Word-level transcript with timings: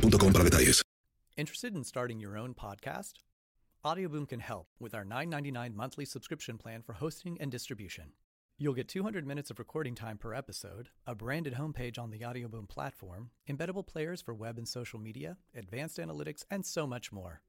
para 0.00 0.44
detalles. 0.44 0.82
Interested 1.36 1.74
in 1.74 1.84
starting 1.84 2.20
your 2.20 2.36
own 2.36 2.54
podcast? 2.54 3.14
Audioboom 3.84 4.28
can 4.28 4.40
help 4.40 4.68
with 4.80 4.94
our 4.94 5.04
$9.99 5.04 5.74
monthly 5.74 6.04
subscription 6.04 6.58
plan 6.58 6.82
for 6.82 6.94
hosting 6.94 7.36
and 7.40 7.50
distribution. 7.50 8.12
You'll 8.58 8.74
get 8.74 8.88
200 8.88 9.26
minutes 9.26 9.50
of 9.50 9.58
recording 9.58 9.94
time 9.94 10.16
per 10.18 10.32
episode, 10.34 10.88
a 11.06 11.14
branded 11.14 11.54
homepage 11.54 11.98
on 11.98 12.10
the 12.10 12.20
Audioboom 12.20 12.68
platform, 12.68 13.30
embeddable 13.48 13.86
players 13.86 14.22
for 14.22 14.32
web 14.34 14.56
and 14.56 14.66
social 14.66 14.98
media, 14.98 15.36
advanced 15.54 15.98
analytics, 15.98 16.44
and 16.50 16.64
so 16.64 16.86
much 16.86 17.12
more. 17.12 17.42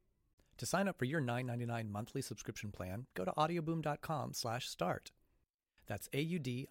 To 0.58 0.66
sign 0.66 0.88
up 0.88 1.00
for 1.00 1.06
your 1.06 1.22
$9.99 1.22 1.90
monthly 1.90 2.22
subscription 2.22 2.72
plan, 2.72 3.06
go 3.16 3.23
to 3.23 3.31
audioboom.com/start. 3.31 5.12
That's 5.88 6.09
a-u-d-i-o-b-o-o-m 6.14 6.68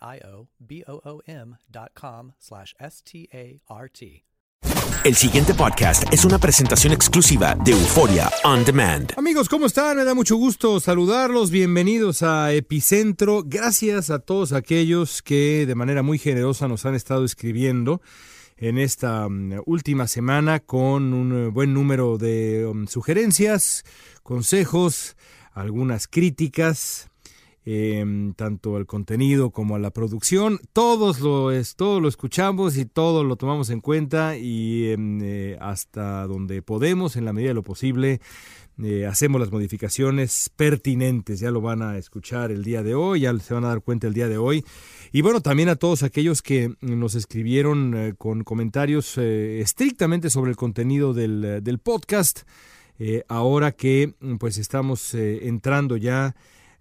dot 1.71 1.95
com 1.95 2.33
slash 2.39 2.75
S-T-A-R-T. 2.79 4.25
El 5.07 5.15
siguiente 5.15 5.55
podcast 5.55 6.13
es 6.13 6.25
una 6.25 6.37
presentación 6.37 6.93
exclusiva 6.93 7.55
de 7.65 7.71
Euforia 7.71 8.29
On 8.43 8.65
Demand. 8.65 9.13
Amigos, 9.17 9.49
¿cómo 9.49 9.67
están? 9.67 9.99
Me 9.99 10.03
da 10.05 10.17
mucho 10.17 10.35
gusto 10.35 10.81
saludarlos. 10.81 11.53
Bienvenidos 11.53 12.25
a 12.25 12.53
Epicentro. 12.53 13.45
Gracias 13.47 14.11
a 14.11 14.19
todos 14.19 14.53
aquellos 14.53 15.23
que 15.23 15.65
de 15.65 15.77
manera 15.77 16.03
muy 16.03 16.19
generosa 16.19 16.67
nos 16.67 16.87
han 16.87 16.97
estado 16.97 17.25
escribiendo 17.25 18.03
en 18.57 18.79
esta 18.79 19.29
um, 19.29 19.53
última 19.65 20.09
semana 20.09 20.59
con 20.59 21.15
un 21.15 21.55
buen 21.55 21.73
número 21.73 22.19
de 22.19 22.67
um, 22.67 22.89
sugerencias, 22.89 23.85
consejos, 24.25 25.17
algunas 25.53 26.09
críticas 26.09 27.11
eh, 27.69 28.33
tanto 28.37 28.77
al 28.77 28.87
contenido 28.87 29.51
como 29.51 29.75
a 29.75 29.81
la 29.81 29.91
producción. 29.91 30.61
Todos 30.73 31.19
lo, 31.19 31.51
es, 31.51 31.75
todo 31.75 31.99
lo 31.99 32.07
escuchamos 32.07 32.77
y 32.77 32.87
todo 32.87 33.25
lo 33.25 33.35
tomamos 33.35 33.71
en 33.71 33.81
cuenta 33.81 34.37
y 34.37 34.91
em, 34.93 35.21
eh, 35.21 35.59
hasta 35.61 36.29
donde 36.29 36.63
podemos, 36.63 37.17
en 37.17 37.25
la 37.25 37.33
medida 37.33 37.49
de 37.49 37.55
lo 37.55 37.65
posible, 37.65 38.21
eh, 38.81 39.05
hacemos 39.07 39.41
las 39.41 39.51
modificaciones 39.51 40.49
pertinentes. 40.55 41.41
Ya 41.41 41.51
lo 41.51 41.61
van 41.61 41.83
a 41.83 41.99
escuchar 41.99 42.53
el 42.53 42.63
día 42.63 42.85
de 42.85 42.95
hoy, 42.95 43.23
ya 43.23 43.37
se 43.41 43.53
van 43.53 43.65
a 43.65 43.69
dar 43.69 43.83
cuenta 43.83 44.07
el 44.07 44.15
día 44.15 44.29
de 44.29 44.39
hoy. 44.39 44.65
Y 45.11 45.23
bueno, 45.23 45.41
también 45.41 45.69
a 45.69 45.75
todos 45.75 46.05
aquellos 46.05 46.43
que 46.43 46.73
nos 46.81 47.17
escribieron 47.17 47.95
eh, 47.97 48.15
con 48.17 48.45
comentarios 48.45 49.19
estrictamente 49.19 50.31
sobre 50.31 50.53
el 50.53 50.57
contenido 50.57 51.15
del, 51.15 51.65
del 51.65 51.79
podcast. 51.81 52.43
ahora 53.29 53.73
que 53.73 54.15
pues 54.39 54.57
estamos 54.57 55.15
entrando 55.15 55.97
ya 55.97 56.37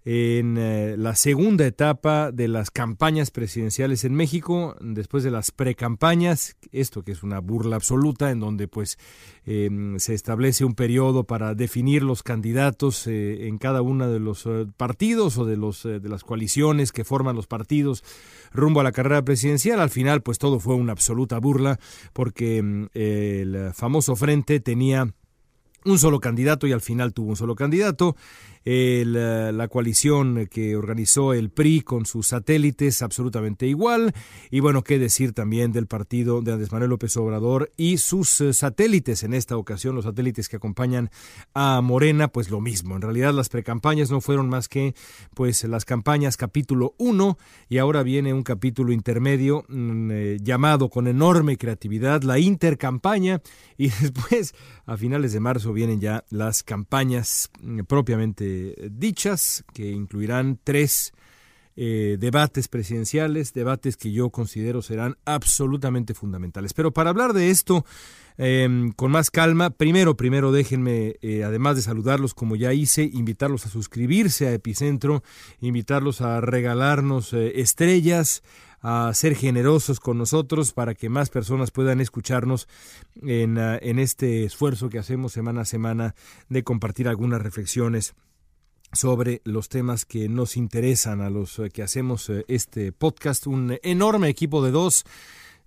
en 0.08 0.56
eh, 0.56 0.94
la 0.96 1.16
segunda 1.16 1.66
etapa 1.66 2.30
de 2.30 2.46
las 2.46 2.70
campañas 2.70 3.32
presidenciales 3.32 4.04
en 4.04 4.14
México, 4.14 4.76
después 4.80 5.24
de 5.24 5.32
las 5.32 5.50
precampañas, 5.50 6.56
esto 6.70 7.02
que 7.02 7.10
es 7.10 7.24
una 7.24 7.40
burla 7.40 7.74
absoluta, 7.74 8.30
en 8.30 8.38
donde 8.38 8.68
pues 8.68 8.98
em, 9.46 9.98
se 9.98 10.14
establece 10.14 10.64
un 10.64 10.76
periodo 10.76 11.24
para 11.24 11.56
definir 11.56 12.04
los 12.04 12.22
candidatos 12.22 13.08
eh, 13.08 13.48
en 13.48 13.58
cada 13.58 13.82
uno 13.82 14.08
de 14.08 14.20
los 14.20 14.46
eh, 14.46 14.66
partidos 14.76 15.38
o 15.38 15.44
de, 15.44 15.56
los, 15.56 15.82
de 15.82 16.08
las 16.08 16.22
coaliciones 16.22 16.92
que 16.92 17.02
forman 17.02 17.34
los 17.34 17.48
partidos 17.48 18.04
rumbo 18.52 18.78
a 18.78 18.84
la 18.84 18.92
carrera 18.92 19.24
presidencial. 19.24 19.80
Al 19.80 19.90
final 19.90 20.22
pues 20.22 20.38
todo 20.38 20.60
fue 20.60 20.76
una 20.76 20.92
absoluta 20.92 21.40
burla 21.40 21.80
porque 22.12 22.58
em, 22.58 22.88
el 22.94 23.72
famoso 23.74 24.14
frente 24.14 24.60
tenía 24.60 25.12
un 25.86 25.98
solo 25.98 26.20
candidato 26.20 26.66
y 26.66 26.72
al 26.72 26.80
final 26.80 27.12
tuvo 27.12 27.30
un 27.30 27.36
solo 27.36 27.54
candidato. 27.54 28.16
El, 28.66 29.12
la 29.14 29.68
coalición 29.68 30.48
que 30.50 30.76
organizó 30.76 31.32
el 31.32 31.50
PRI 31.50 31.82
con 31.82 32.04
sus 32.04 32.26
satélites 32.26 33.00
absolutamente 33.00 33.66
igual. 33.66 34.12
Y 34.50 34.60
bueno, 34.60 34.82
qué 34.82 34.98
decir 34.98 35.32
también 35.32 35.70
del 35.70 35.86
partido 35.86 36.42
de 36.42 36.52
Andrés 36.52 36.72
Manuel 36.72 36.90
López 36.90 37.16
Obrador 37.16 37.70
y 37.76 37.98
sus 37.98 38.40
eh, 38.40 38.52
satélites 38.52 39.22
en 39.22 39.34
esta 39.34 39.56
ocasión, 39.56 39.94
los 39.94 40.04
satélites 40.04 40.48
que 40.48 40.56
acompañan 40.56 41.10
a 41.54 41.80
Morena, 41.80 42.28
pues 42.28 42.50
lo 42.50 42.60
mismo. 42.60 42.96
En 42.96 43.02
realidad 43.02 43.32
las 43.32 43.48
precampañas 43.48 44.10
no 44.10 44.20
fueron 44.20 44.48
más 44.48 44.68
que 44.68 44.94
pues 45.34 45.64
las 45.64 45.84
campañas 45.84 46.36
capítulo 46.36 46.94
1 46.98 47.38
y 47.68 47.78
ahora 47.78 48.02
viene 48.02 48.34
un 48.34 48.42
capítulo 48.42 48.92
intermedio 48.92 49.64
mm, 49.68 50.10
eh, 50.10 50.36
llamado 50.42 50.88
con 50.90 51.06
enorme 51.06 51.56
creatividad 51.56 52.22
la 52.22 52.38
intercampaña 52.38 53.40
y 53.76 53.88
después 53.88 54.54
a 54.86 54.96
finales 54.96 55.32
de 55.32 55.40
marzo 55.40 55.72
vienen 55.72 56.00
ya 56.00 56.24
las 56.30 56.62
campañas 56.62 57.50
mm, 57.62 57.80
propiamente 57.80 58.55
dichas, 58.90 59.64
que 59.72 59.90
incluirán 59.90 60.58
tres 60.62 61.12
eh, 61.78 62.16
debates 62.18 62.68
presidenciales, 62.68 63.52
debates 63.52 63.98
que 63.98 64.10
yo 64.10 64.30
considero 64.30 64.80
serán 64.80 65.18
absolutamente 65.26 66.14
fundamentales. 66.14 66.72
Pero 66.72 66.90
para 66.90 67.10
hablar 67.10 67.34
de 67.34 67.50
esto 67.50 67.84
em, 68.38 68.92
con 68.92 69.10
más 69.10 69.30
calma, 69.30 69.68
primero, 69.68 70.16
primero 70.16 70.52
déjenme, 70.52 71.16
eh, 71.20 71.44
además 71.44 71.76
de 71.76 71.82
saludarlos 71.82 72.32
como 72.32 72.56
ya 72.56 72.72
hice, 72.72 73.02
invitarlos 73.02 73.66
a 73.66 73.68
suscribirse 73.68 74.46
a 74.46 74.54
Epicentro, 74.54 75.22
invitarlos 75.60 76.22
a 76.22 76.40
regalarnos 76.40 77.34
eh, 77.34 77.60
estrellas, 77.60 78.42
a 78.80 79.12
ser 79.12 79.34
generosos 79.34 80.00
con 80.00 80.16
nosotros 80.16 80.72
para 80.72 80.94
que 80.94 81.10
más 81.10 81.28
personas 81.28 81.72
puedan 81.72 82.00
escucharnos 82.00 82.68
en, 83.20 83.58
ah, 83.58 83.78
en 83.82 83.98
este 83.98 84.44
esfuerzo 84.44 84.88
que 84.88 84.98
hacemos 84.98 85.34
semana 85.34 85.60
a 85.60 85.64
semana 85.66 86.14
de 86.48 86.62
compartir 86.62 87.06
algunas 87.06 87.42
reflexiones 87.42 88.14
sobre 88.92 89.42
los 89.44 89.68
temas 89.68 90.04
que 90.04 90.28
nos 90.28 90.56
interesan 90.56 91.20
a 91.20 91.30
los 91.30 91.58
eh, 91.58 91.70
que 91.70 91.82
hacemos 91.82 92.28
eh, 92.30 92.44
este 92.48 92.92
podcast. 92.92 93.46
Un 93.46 93.78
enorme 93.82 94.28
equipo 94.28 94.64
de 94.64 94.70
dos, 94.70 95.04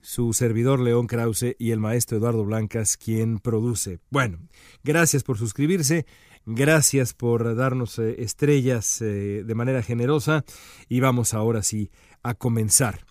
su 0.02 0.34
servidor 0.34 0.80
León 0.80 1.08
Krause 1.08 1.56
y 1.58 1.72
el 1.72 1.80
maestro 1.80 2.18
Eduardo 2.18 2.46
Blancas, 2.46 2.98
quien 2.98 3.40
produce. 3.40 4.00
Bueno, 4.10 4.40
gracias 4.84 5.24
por 5.24 5.38
suscribirse. 5.38 6.06
Gracias 6.46 7.14
por 7.14 7.56
darnos 7.56 8.00
eh, 8.00 8.16
estrellas 8.24 9.00
de 9.00 9.54
manera 9.56 9.84
generosa 9.84 10.46
y 10.88 11.00
vamos 11.00 11.34
ahora 11.34 11.62
sí 11.62 11.92
a 12.24 12.34
comenzar. 12.34 13.06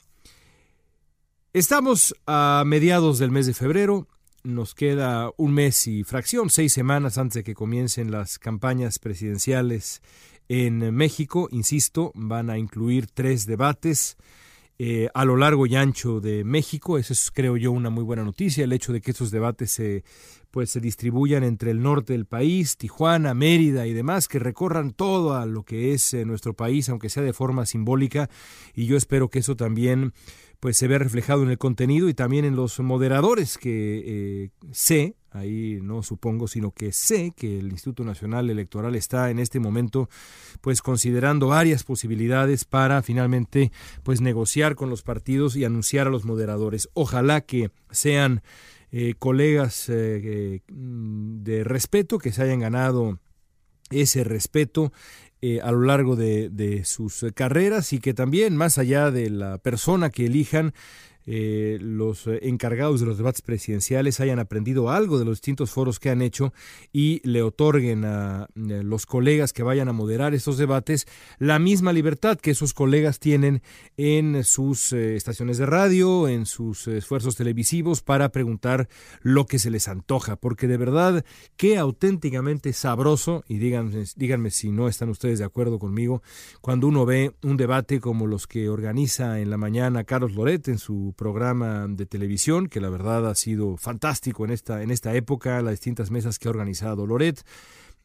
Estamos 1.52 2.14
a 2.26 2.62
mediados 2.66 3.18
del 3.18 3.30
mes 3.30 3.46
de 3.46 3.54
febrero, 3.54 4.08
nos 4.44 4.74
queda 4.74 5.30
un 5.36 5.52
mes 5.52 5.86
y 5.86 6.04
fracción, 6.04 6.50
seis 6.50 6.72
semanas 6.72 7.18
antes 7.18 7.34
de 7.34 7.44
que 7.44 7.54
comiencen 7.54 8.10
las 8.10 8.38
campañas 8.38 8.98
presidenciales 8.98 10.02
en 10.48 10.94
México. 10.94 11.48
Insisto, 11.50 12.12
van 12.14 12.50
a 12.50 12.58
incluir 12.58 13.06
tres 13.06 13.46
debates 13.46 14.16
eh, 14.80 15.08
a 15.12 15.24
lo 15.24 15.36
largo 15.36 15.66
y 15.66 15.74
ancho 15.74 16.20
de 16.20 16.44
México. 16.44 16.98
Eso 16.98 17.12
es, 17.12 17.32
creo 17.32 17.56
yo, 17.56 17.72
una 17.72 17.90
muy 17.90 18.04
buena 18.04 18.22
noticia, 18.22 18.62
el 18.62 18.72
hecho 18.72 18.92
de 18.92 19.00
que 19.00 19.10
estos 19.10 19.32
debates 19.32 19.72
se, 19.72 20.04
pues, 20.52 20.70
se 20.70 20.80
distribuyan 20.80 21.42
entre 21.42 21.72
el 21.72 21.82
norte 21.82 22.12
del 22.12 22.26
país, 22.26 22.76
Tijuana, 22.76 23.34
Mérida 23.34 23.88
y 23.88 23.92
demás, 23.92 24.28
que 24.28 24.38
recorran 24.38 24.92
todo 24.92 25.34
a 25.34 25.46
lo 25.46 25.64
que 25.64 25.94
es 25.94 26.14
eh, 26.14 26.24
nuestro 26.24 26.54
país, 26.54 26.88
aunque 26.88 27.10
sea 27.10 27.24
de 27.24 27.32
forma 27.32 27.66
simbólica, 27.66 28.30
y 28.72 28.86
yo 28.86 28.96
espero 28.96 29.30
que 29.30 29.40
eso 29.40 29.56
también 29.56 30.12
pues 30.60 30.76
se 30.76 30.88
vea 30.88 30.98
reflejado 30.98 31.42
en 31.42 31.50
el 31.50 31.58
contenido 31.58 32.08
y 32.08 32.14
también 32.14 32.44
en 32.44 32.56
los 32.56 32.80
moderadores 32.80 33.58
que 33.58 34.02
eh, 34.04 34.50
sé, 34.72 35.14
ahí 35.30 35.78
no 35.82 36.02
supongo, 36.02 36.48
sino 36.48 36.72
que 36.72 36.92
sé 36.92 37.32
que 37.36 37.58
el 37.58 37.70
Instituto 37.70 38.04
Nacional 38.04 38.50
Electoral 38.50 38.96
está 38.96 39.30
en 39.30 39.38
este 39.38 39.60
momento 39.60 40.08
pues 40.60 40.82
considerando 40.82 41.48
varias 41.48 41.84
posibilidades 41.84 42.64
para 42.64 43.02
finalmente 43.02 43.70
pues 44.02 44.20
negociar 44.20 44.74
con 44.74 44.90
los 44.90 45.02
partidos 45.02 45.54
y 45.56 45.64
anunciar 45.64 46.08
a 46.08 46.10
los 46.10 46.24
moderadores. 46.24 46.88
Ojalá 46.94 47.40
que 47.42 47.70
sean 47.90 48.42
eh, 48.90 49.14
colegas 49.18 49.88
eh, 49.88 50.62
de 50.66 51.64
respeto, 51.64 52.18
que 52.18 52.32
se 52.32 52.42
hayan 52.42 52.60
ganado 52.60 53.20
ese 53.90 54.24
respeto 54.24 54.92
eh, 55.40 55.60
a 55.62 55.70
lo 55.72 55.82
largo 55.82 56.16
de, 56.16 56.48
de, 56.50 56.84
sus 56.84 57.24
carreras 57.34 57.92
y 57.92 58.00
que 58.00 58.14
también, 58.14 58.56
más 58.56 58.78
allá 58.78 59.10
de 59.10 59.30
la 59.30 59.58
persona 59.58 60.10
que 60.10 60.26
elijan, 60.26 60.72
eh, 61.30 61.76
los 61.82 62.26
eh, 62.26 62.38
encargados 62.44 63.00
de 63.00 63.06
los 63.06 63.18
debates 63.18 63.42
presidenciales 63.42 64.18
hayan 64.18 64.38
aprendido 64.38 64.88
algo 64.88 65.18
de 65.18 65.26
los 65.26 65.36
distintos 65.36 65.70
foros 65.70 66.00
que 66.00 66.08
han 66.08 66.22
hecho 66.22 66.54
y 66.90 67.20
le 67.22 67.42
otorguen 67.42 68.06
a 68.06 68.48
eh, 68.56 68.82
los 68.82 69.04
colegas 69.04 69.52
que 69.52 69.62
vayan 69.62 69.90
a 69.90 69.92
moderar 69.92 70.32
estos 70.32 70.56
debates 70.56 71.06
la 71.38 71.58
misma 71.58 71.92
libertad 71.92 72.38
que 72.38 72.52
esos 72.52 72.72
colegas 72.72 73.20
tienen 73.20 73.60
en 73.98 74.42
sus 74.42 74.94
estaciones 74.94 75.58
de 75.58 75.66
radio, 75.66 76.28
en 76.28 76.46
sus 76.46 76.88
esfuerzos 76.88 77.36
televisivos 77.36 78.00
para 78.00 78.30
preguntar 78.30 78.88
lo 79.20 79.44
que 79.44 79.58
se 79.58 79.70
les 79.70 79.88
antoja, 79.88 80.36
porque 80.36 80.66
de 80.66 80.78
verdad 80.78 81.26
qué 81.58 81.76
auténticamente 81.76 82.72
sabroso, 82.72 83.44
y 83.48 83.58
díganme, 83.58 84.04
díganme 84.16 84.50
si 84.50 84.70
no 84.70 84.88
están 84.88 85.10
ustedes 85.10 85.40
de 85.40 85.44
acuerdo 85.44 85.78
conmigo, 85.78 86.22
cuando 86.62 86.86
uno 86.86 87.04
ve 87.04 87.34
un 87.42 87.58
debate 87.58 88.00
como 88.00 88.26
los 88.26 88.46
que 88.46 88.70
organiza 88.70 89.40
en 89.40 89.50
la 89.50 89.58
mañana 89.58 90.04
Carlos 90.04 90.32
Loret 90.32 90.68
en 90.68 90.78
su 90.78 91.12
programa 91.18 91.86
de 91.88 92.06
televisión, 92.06 92.68
que 92.68 92.80
la 92.80 92.88
verdad 92.88 93.28
ha 93.28 93.34
sido 93.34 93.76
fantástico 93.76 94.44
en 94.44 94.52
esta, 94.52 94.82
en 94.82 94.92
esta 94.92 95.14
época, 95.14 95.60
las 95.62 95.72
distintas 95.72 96.12
mesas 96.12 96.38
que 96.38 96.46
ha 96.46 96.52
organizado 96.52 97.06
Loret, 97.06 97.44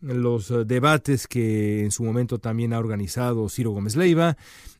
los 0.01 0.49
eh, 0.49 0.65
debates 0.65 1.27
que 1.27 1.83
en 1.83 1.91
su 1.91 2.03
momento 2.03 2.39
también 2.39 2.73
ha 2.73 2.79
organizado 2.79 3.47
Ciro 3.49 3.69
Gómez 3.69 3.95
Leiva, 3.95 4.35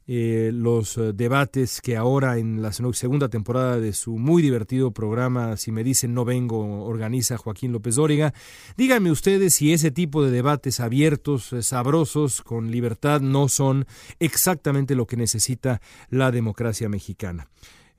eh, 0.08 0.50
los 0.52 0.98
eh, 0.98 1.14
debates 1.14 1.80
que 1.80 1.96
ahora 1.96 2.40
en 2.40 2.64
la 2.64 2.74
segunda 2.74 3.30
temporada 3.30 3.80
de 3.80 3.94
su 3.94 4.18
muy 4.18 4.42
divertido 4.42 4.92
programa 4.92 5.56
Si 5.56 5.72
me 5.72 5.84
dicen 5.84 6.14
no 6.14 6.26
vengo 6.26 6.84
organiza 6.84 7.38
Joaquín 7.38 7.72
López 7.72 7.96
Dóriga. 7.96 8.34
Díganme 8.76 9.12
ustedes 9.12 9.54
si 9.54 9.72
ese 9.72 9.92
tipo 9.92 10.26
de 10.26 10.32
debates 10.32 10.80
abiertos, 10.80 11.56
sabrosos, 11.62 12.42
con 12.42 12.72
libertad, 12.72 13.22
no 13.22 13.48
son 13.48 13.86
exactamente 14.20 14.96
lo 14.96 15.06
que 15.06 15.18
necesita 15.18 15.82
la 16.10 16.32
democracia 16.32 16.90
mexicana. 16.90 17.48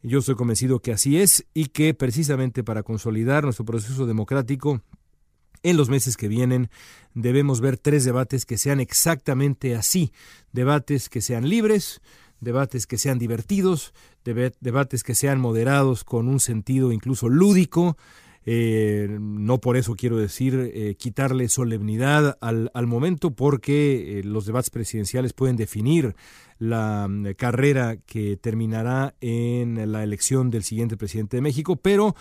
Yo 0.07 0.19
estoy 0.19 0.35
convencido 0.35 0.81
que 0.81 0.93
así 0.93 1.19
es 1.19 1.47
y 1.55 1.69
que 1.69 1.95
precisamente 1.95 2.63
para 2.63 2.83
consolidar 2.83 3.45
nuestro 3.45 3.65
proceso 3.65 4.05
democrático 4.05 4.83
en 5.63 5.79
los 5.79 5.89
meses 5.89 6.19
que 6.19 6.29
vienen 6.29 6.69
debemos 7.15 7.63
ver 7.63 7.79
tres 7.79 8.05
debates 8.05 8.45
que 8.45 8.59
sean 8.59 8.81
exactamente 8.81 9.75
así, 9.75 10.13
debates 10.53 11.09
que 11.09 11.23
sean 11.23 11.49
libres, 11.49 12.03
debates 12.39 12.87
que 12.87 12.99
sean 12.99 13.19
divertidos, 13.19 13.95
debates 14.25 15.05
que 15.05 15.15
sean 15.15 15.41
moderados 15.41 16.05
con 16.05 16.29
un 16.29 16.39
sentido 16.39 16.93
incluso 16.93 17.31
lúdico, 17.31 17.97
eh, 18.45 19.09
no 19.19 19.59
por 19.59 19.79
eso 19.79 19.97
quiero 19.97 20.19
decir 20.19 20.71
eh, 20.75 20.97
quitarle 20.97 21.49
solemnidad 21.49 22.37
al, 22.43 22.71
al 22.75 22.87
momento, 22.87 23.31
porque 23.31 24.19
eh, 24.19 24.23
los 24.23 24.45
debates 24.45 24.69
presidenciales 24.69 25.33
pueden 25.33 25.57
definir 25.57 26.15
la 26.65 27.07
mm, 27.09 27.35
carrera 27.37 27.97
que 27.97 28.37
terminará 28.37 29.15
en 29.21 29.93
la 29.93 30.03
elección 30.03 30.51
del 30.51 30.65
siguiente 30.65 30.97
presidente 30.97 31.37
de 31.37 31.43
México, 31.43 31.77
pero 31.77 32.15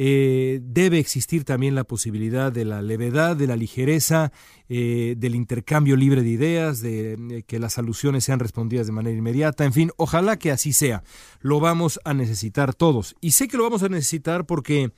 eh, 0.00 0.60
debe 0.62 1.00
existir 1.00 1.44
también 1.44 1.74
la 1.74 1.82
posibilidad 1.82 2.52
de 2.52 2.64
la 2.64 2.82
levedad, 2.82 3.34
de 3.34 3.48
la 3.48 3.56
ligereza, 3.56 4.30
eh, 4.68 5.16
del 5.18 5.34
intercambio 5.34 5.96
libre 5.96 6.22
de 6.22 6.28
ideas, 6.28 6.80
de, 6.80 7.16
de, 7.16 7.42
que 7.42 7.58
las 7.58 7.78
alusiones 7.78 8.22
sean 8.22 8.38
respondidas 8.38 8.86
de 8.86 8.92
manera 8.92 9.18
inmediata, 9.18 9.64
en 9.64 9.72
fin, 9.72 9.90
ojalá 9.96 10.38
que 10.38 10.52
así 10.52 10.72
sea. 10.72 11.02
Lo 11.40 11.58
vamos 11.58 11.98
a 12.04 12.14
necesitar 12.14 12.74
todos. 12.74 13.16
Y 13.20 13.32
sé 13.32 13.48
que 13.48 13.56
lo 13.56 13.64
vamos 13.64 13.82
a 13.82 13.88
necesitar 13.88 14.46
porque 14.46 14.92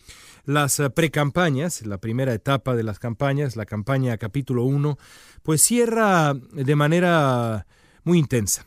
las 0.44 0.82
precampañas, 0.94 1.86
la 1.86 1.98
primera 1.98 2.34
etapa 2.34 2.76
de 2.76 2.82
las 2.82 2.98
campañas, 2.98 3.56
la 3.56 3.64
campaña 3.64 4.18
capítulo 4.18 4.64
1, 4.64 4.98
pues 5.42 5.62
cierra 5.62 6.34
de 6.34 6.76
manera 6.76 7.66
muy 8.04 8.18
intensa. 8.18 8.66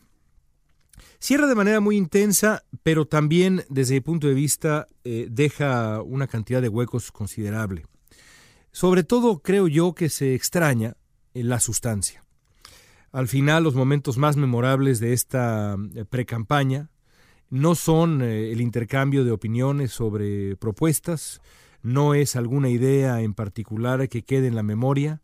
Cierra 1.24 1.48
de 1.48 1.56
manera 1.56 1.80
muy 1.80 1.96
intensa, 1.96 2.66
pero 2.84 3.06
también 3.06 3.64
desde 3.70 3.94
mi 3.94 4.02
punto 4.02 4.28
de 4.28 4.34
vista 4.34 4.88
eh, 5.06 5.28
deja 5.32 6.02
una 6.02 6.28
cantidad 6.28 6.62
de 6.62 6.68
huecos 6.68 7.14
considerable. 7.14 7.86
Sobre 8.74 9.06
todo 9.06 9.40
creo 9.40 9.70
yo 9.70 9.94
que 9.96 10.10
se 10.10 10.36
extraña 10.36 10.98
en 11.34 11.48
la 11.48 11.62
sustancia. 11.62 12.26
Al 13.14 13.30
final 13.30 13.64
los 13.64 13.74
momentos 13.74 14.18
más 14.18 14.36
memorables 14.36 15.00
de 15.00 15.14
esta 15.14 15.78
eh, 15.96 16.04
precampaña 16.04 16.90
no 17.50 17.76
son 17.76 18.22
eh, 18.22 18.52
el 18.52 18.60
intercambio 18.60 19.24
de 19.24 19.32
opiniones 19.32 19.94
sobre 19.94 20.58
propuestas, 20.58 21.40
no 21.84 22.16
es 22.16 22.36
alguna 22.36 22.68
idea 22.68 23.22
en 23.22 23.34
particular 23.34 24.10
que 24.10 24.24
quede 24.24 24.48
en 24.48 24.56
la 24.56 24.64
memoria, 24.64 25.22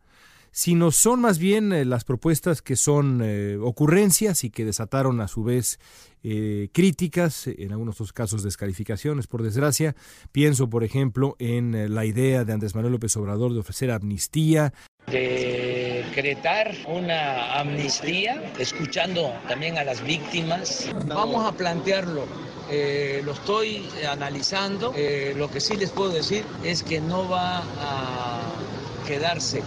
sino 0.51 0.91
son 0.91 1.21
más 1.21 1.39
bien 1.39 1.73
eh, 1.73 1.85
las 1.85 2.03
propuestas 2.03 2.61
que 2.61 2.75
son 2.75 3.21
eh, 3.23 3.57
ocurrencias 3.61 4.43
y 4.43 4.49
que 4.49 4.65
desataron 4.65 5.21
a 5.21 5.27
su 5.27 5.43
vez 5.43 5.79
eh, 6.21 6.67
críticas, 6.73 7.47
en 7.47 7.71
algunos 7.71 7.95
otros 7.95 8.11
casos 8.11 8.43
descalificaciones, 8.43 9.27
por 9.27 9.41
desgracia. 9.41 9.95
Pienso, 10.33 10.69
por 10.69 10.83
ejemplo, 10.83 11.37
en 11.39 11.73
eh, 11.73 11.87
la 11.87 12.03
idea 12.03 12.43
de 12.43 12.51
Andrés 12.51 12.75
Manuel 12.75 12.93
López 12.93 13.15
Obrador 13.15 13.53
de 13.53 13.59
ofrecer 13.59 13.89
amnistía. 13.89 14.73
Decretar 15.07 16.75
una 16.87 17.57
amnistía, 17.57 18.51
escuchando 18.59 19.33
también 19.47 19.77
a 19.77 19.85
las 19.85 20.03
víctimas. 20.03 20.91
Vamos 21.07 21.45
a 21.45 21.55
plantearlo. 21.55 22.25
Eh, 22.69 23.21
lo 23.23 23.31
estoy 23.31 23.87
analizando. 24.07 24.93
lo 25.37 25.49
que 25.49 25.61
sí 25.61 25.77
les 25.77 25.91
puedo 25.91 26.11
decir 26.11 26.43
es 26.63 26.83
que 26.83 26.99
no 26.99 27.29
va 27.29 27.59
a 27.79 28.41
quedarse 29.07 29.63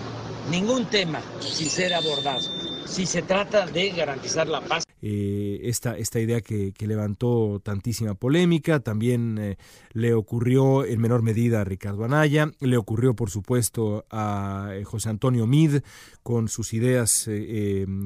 ningún 0.50 0.86
tema 0.86 1.20
sin 1.40 1.68
ser 1.68 1.94
abordado. 1.94 2.40
Si 2.86 3.06
se 3.06 3.22
trata 3.22 3.66
de 3.66 3.90
garantizar 3.90 4.46
la 4.46 4.60
paz. 4.60 4.84
Eh, 5.04 5.60
esta, 5.64 5.96
esta 5.96 6.20
idea 6.20 6.40
que, 6.40 6.72
levantó 6.78 7.60
tantísima 7.62 8.14
polémica, 8.14 8.80
también 8.80 9.38
eh, 9.38 9.56
le 9.92 10.14
ocurrió 10.14 10.84
en 10.84 11.00
menor 11.00 11.22
medida 11.22 11.60
a 11.60 11.64
Ricardo 11.64 12.04
Anaya, 12.04 12.50
le 12.60 12.76
ocurrió 12.76 13.14
por 13.14 13.30
supuesto 13.30 14.04
a 14.10 14.70
eh, 14.72 14.84
José 14.84 15.08
Antonio 15.08 15.46
Mid 15.46 15.80
con 16.22 16.48
sus 16.48 16.72
ideas 16.72 17.28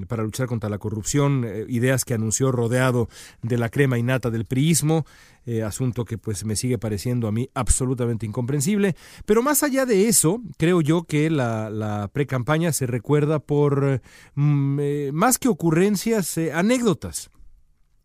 para 0.08 0.22
luchar 0.22 0.46
contra 0.46 0.70
la 0.70 0.78
corrupción, 0.78 1.46
ideas 1.68 2.06
que 2.06 2.14
anunció 2.14 2.50
rodeado 2.50 3.08
de 3.42 3.58
la 3.58 3.68
crema 3.68 3.98
innata 3.98 4.30
del 4.30 4.46
priismo, 4.46 5.04
eh, 5.48 5.62
asunto 5.62 6.04
que 6.04 6.18
pues 6.18 6.44
me 6.44 6.56
sigue 6.56 6.76
pareciendo 6.76 7.28
a 7.28 7.32
mí 7.32 7.48
absolutamente 7.54 8.26
incomprensible. 8.26 8.96
Pero 9.26 9.44
más 9.44 9.62
allá 9.62 9.86
de 9.86 10.08
eso, 10.08 10.42
creo 10.58 10.80
yo 10.80 11.04
que 11.04 11.30
la, 11.30 11.70
la 11.70 12.08
pre-campaña 12.08 12.72
se 12.72 12.88
recuerda 12.88 13.38
por 13.38 14.02
mm, 14.34 14.78
eh, 14.80 15.10
más 15.12 15.38
que 15.38 15.46
ocurrencias, 15.46 16.36
eh, 16.36 16.52
anécdotas 16.52 17.30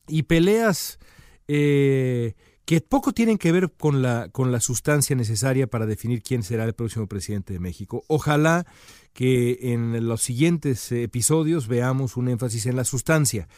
y 0.08 0.24
peleas 0.24 1.00
que 1.48 2.80
poco 2.88 3.12
tienen 3.12 3.38
que 3.38 3.52
ver 3.52 3.74
con 3.76 4.02
la, 4.02 4.30
con 4.30 4.54
la 4.54 4.62
sustancia 4.62 5.18
necesaria 5.18 5.68
para 5.68 5.86
definir 5.86 6.24
quién 6.24 6.44
será 6.44 6.64
el 6.64 6.74
próximo 6.74 7.08
presidente 7.08 7.52
de 7.52 7.60
México. 7.60 8.06
Ojalá 8.08 8.66
que 9.12 9.74
en 9.74 10.08
los 10.08 10.22
siguientes 10.22 10.90
episodios 10.94 11.68
veamos 11.68 12.16
un 12.16 12.30
énfasis 12.30 12.68
en 12.68 12.78
la 12.78 12.86
sustancia. 12.86 13.50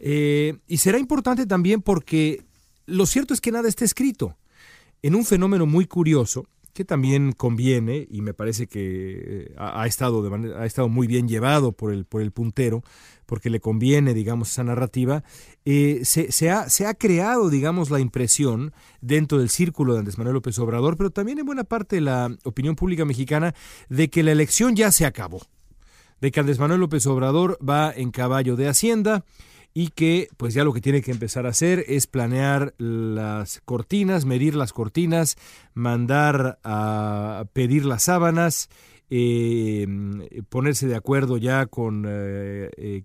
Y 0.00 0.76
será 0.78 0.98
importante 0.98 1.46
también 1.46 1.80
porque 1.80 2.44
lo 2.86 3.06
cierto 3.06 3.34
es 3.34 3.40
que 3.40 3.52
nada 3.52 3.68
está 3.68 3.84
escrito. 3.84 4.36
En 5.02 5.14
un 5.14 5.24
fenómeno 5.24 5.66
muy 5.66 5.86
curioso, 5.86 6.46
que 6.72 6.84
también 6.84 7.32
conviene, 7.32 8.06
y 8.10 8.22
me 8.22 8.34
parece 8.34 8.66
que 8.66 9.52
ha, 9.58 9.82
ha 9.82 9.86
estado, 9.86 10.22
de 10.22 10.30
manera, 10.30 10.60
ha 10.60 10.66
estado 10.66 10.88
muy 10.88 11.06
bien 11.06 11.28
llevado 11.28 11.72
por 11.72 11.92
el, 11.92 12.04
por 12.06 12.22
el 12.22 12.32
puntero, 12.32 12.82
porque 13.26 13.50
le 13.50 13.60
conviene, 13.60 14.14
digamos, 14.14 14.50
esa 14.50 14.64
narrativa, 14.64 15.22
eh, 15.64 16.00
se, 16.04 16.32
se, 16.32 16.50
ha, 16.50 16.68
se, 16.68 16.86
ha, 16.86 16.94
creado, 16.94 17.50
digamos, 17.50 17.90
la 17.90 18.00
impresión 18.00 18.72
dentro 19.00 19.38
del 19.38 19.50
círculo 19.50 19.92
de 19.92 20.00
Andrés 20.00 20.18
Manuel 20.18 20.34
López 20.34 20.58
Obrador, 20.58 20.96
pero 20.96 21.10
también 21.10 21.38
en 21.38 21.46
buena 21.46 21.64
parte 21.64 21.96
de 21.96 22.02
la 22.02 22.34
opinión 22.44 22.74
pública 22.74 23.04
mexicana, 23.04 23.54
de 23.88 24.08
que 24.08 24.22
la 24.22 24.32
elección 24.32 24.74
ya 24.74 24.92
se 24.92 25.04
acabó, 25.04 25.42
de 26.20 26.30
que 26.30 26.40
Andrés 26.40 26.58
Manuel 26.58 26.80
López 26.80 27.06
Obrador 27.06 27.58
va 27.66 27.92
en 27.92 28.10
caballo 28.10 28.56
de 28.56 28.68
Hacienda, 28.68 29.24
y 29.74 29.88
que 29.88 30.28
pues 30.36 30.54
ya 30.54 30.64
lo 30.64 30.72
que 30.72 30.80
tiene 30.80 31.02
que 31.02 31.10
empezar 31.10 31.46
a 31.46 31.50
hacer 31.50 31.84
es 31.88 32.06
planear 32.06 32.74
las 32.78 33.60
cortinas, 33.64 34.24
medir 34.24 34.54
las 34.54 34.72
cortinas, 34.72 35.36
mandar 35.74 36.58
a 36.64 37.44
pedir 37.52 37.84
las 37.84 38.04
sábanas, 38.04 38.68
eh, 39.14 39.86
ponerse 40.48 40.86
de 40.86 40.96
acuerdo 40.96 41.36
ya 41.36 41.66
con 41.66 42.06
eh, 42.08 42.70
eh, 42.78 43.04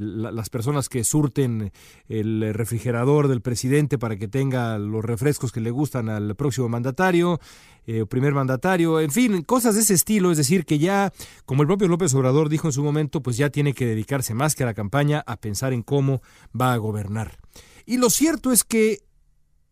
las 0.00 0.48
personas 0.48 0.88
que 0.88 1.04
surten 1.04 1.70
el 2.08 2.54
refrigerador 2.54 3.28
del 3.28 3.42
presidente 3.42 3.98
para 3.98 4.16
que 4.16 4.26
tenga 4.26 4.78
los 4.78 5.04
refrescos 5.04 5.52
que 5.52 5.60
le 5.60 5.70
gustan 5.70 6.08
al 6.08 6.34
próximo 6.34 6.70
mandatario, 6.70 7.40
eh, 7.86 8.06
primer 8.06 8.32
mandatario, 8.32 9.00
en 9.00 9.10
fin, 9.10 9.42
cosas 9.42 9.74
de 9.74 9.82
ese 9.82 9.92
estilo, 9.92 10.30
es 10.30 10.38
decir, 10.38 10.64
que 10.64 10.78
ya, 10.78 11.12
como 11.44 11.60
el 11.60 11.68
propio 11.68 11.88
López 11.88 12.14
Obrador 12.14 12.48
dijo 12.48 12.68
en 12.68 12.72
su 12.72 12.82
momento, 12.82 13.22
pues 13.22 13.36
ya 13.36 13.50
tiene 13.50 13.74
que 13.74 13.84
dedicarse 13.84 14.32
más 14.32 14.54
que 14.54 14.62
a 14.62 14.66
la 14.66 14.72
campaña 14.72 15.22
a 15.26 15.36
pensar 15.36 15.74
en 15.74 15.82
cómo 15.82 16.22
va 16.58 16.72
a 16.72 16.78
gobernar. 16.78 17.36
Y 17.84 17.98
lo 17.98 18.08
cierto 18.08 18.50
es 18.50 18.64
que 18.64 19.00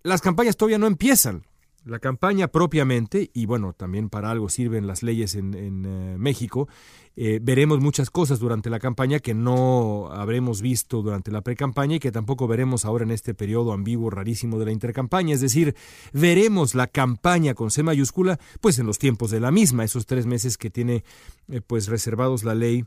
las 0.03 0.21
campañas 0.21 0.59
todavía 0.59 0.77
no 0.77 0.87
empiezan. 0.87 1.45
La 1.85 1.99
campaña 1.99 2.47
propiamente, 2.47 3.31
y 3.35 3.47
bueno, 3.47 3.73
también 3.73 4.09
para 4.09 4.31
algo 4.31 4.49
sirven 4.49 4.87
las 4.87 5.03
leyes 5.03 5.35
en, 5.35 5.55
eh, 5.85 6.17
México, 6.17 6.69
eh, 7.17 7.41
veremos 7.43 7.81
muchas 7.81 8.09
cosas 8.09 8.39
durante 8.39 8.71
la 8.71 8.79
campaña 8.79 9.19
que 9.19 9.35
no 9.35 10.09
habremos 10.13 10.63
visto 10.63 11.03
durante 11.03 11.33
la 11.33 11.41
precampaña 11.41 11.97
y 11.97 11.99
que 11.99 12.13
tampoco 12.13 12.47
veremos 12.47 12.85
ahora 12.85 13.05
en 13.05 13.11
este 13.11 13.35
periodo 13.35 13.73
ambiguo, 13.73 14.11
rarísimo 14.11 14.61
de 14.61 14.67
la 14.67 14.73
intercampaña. 14.73 15.35
Es 15.35 15.41
decir, 15.41 15.75
veremos 16.13 16.77
la 16.77 16.87
campaña 16.87 17.55
con 17.55 17.73
C 17.73 17.83
mayúscula, 17.83 18.39
pues 18.61 18.79
en 18.79 18.87
los 18.87 18.99
tiempos 18.99 19.33
de 19.33 19.41
la 19.41 19.51
misma, 19.51 19.83
esos 19.83 20.07
tres 20.07 20.25
meses 20.25 20.57
que 20.59 20.71
tiene 20.71 21.03
eh, 21.49 21.61
pues 21.67 21.89
reservados 21.89 22.45
la 22.45 22.55
ley 22.55 22.85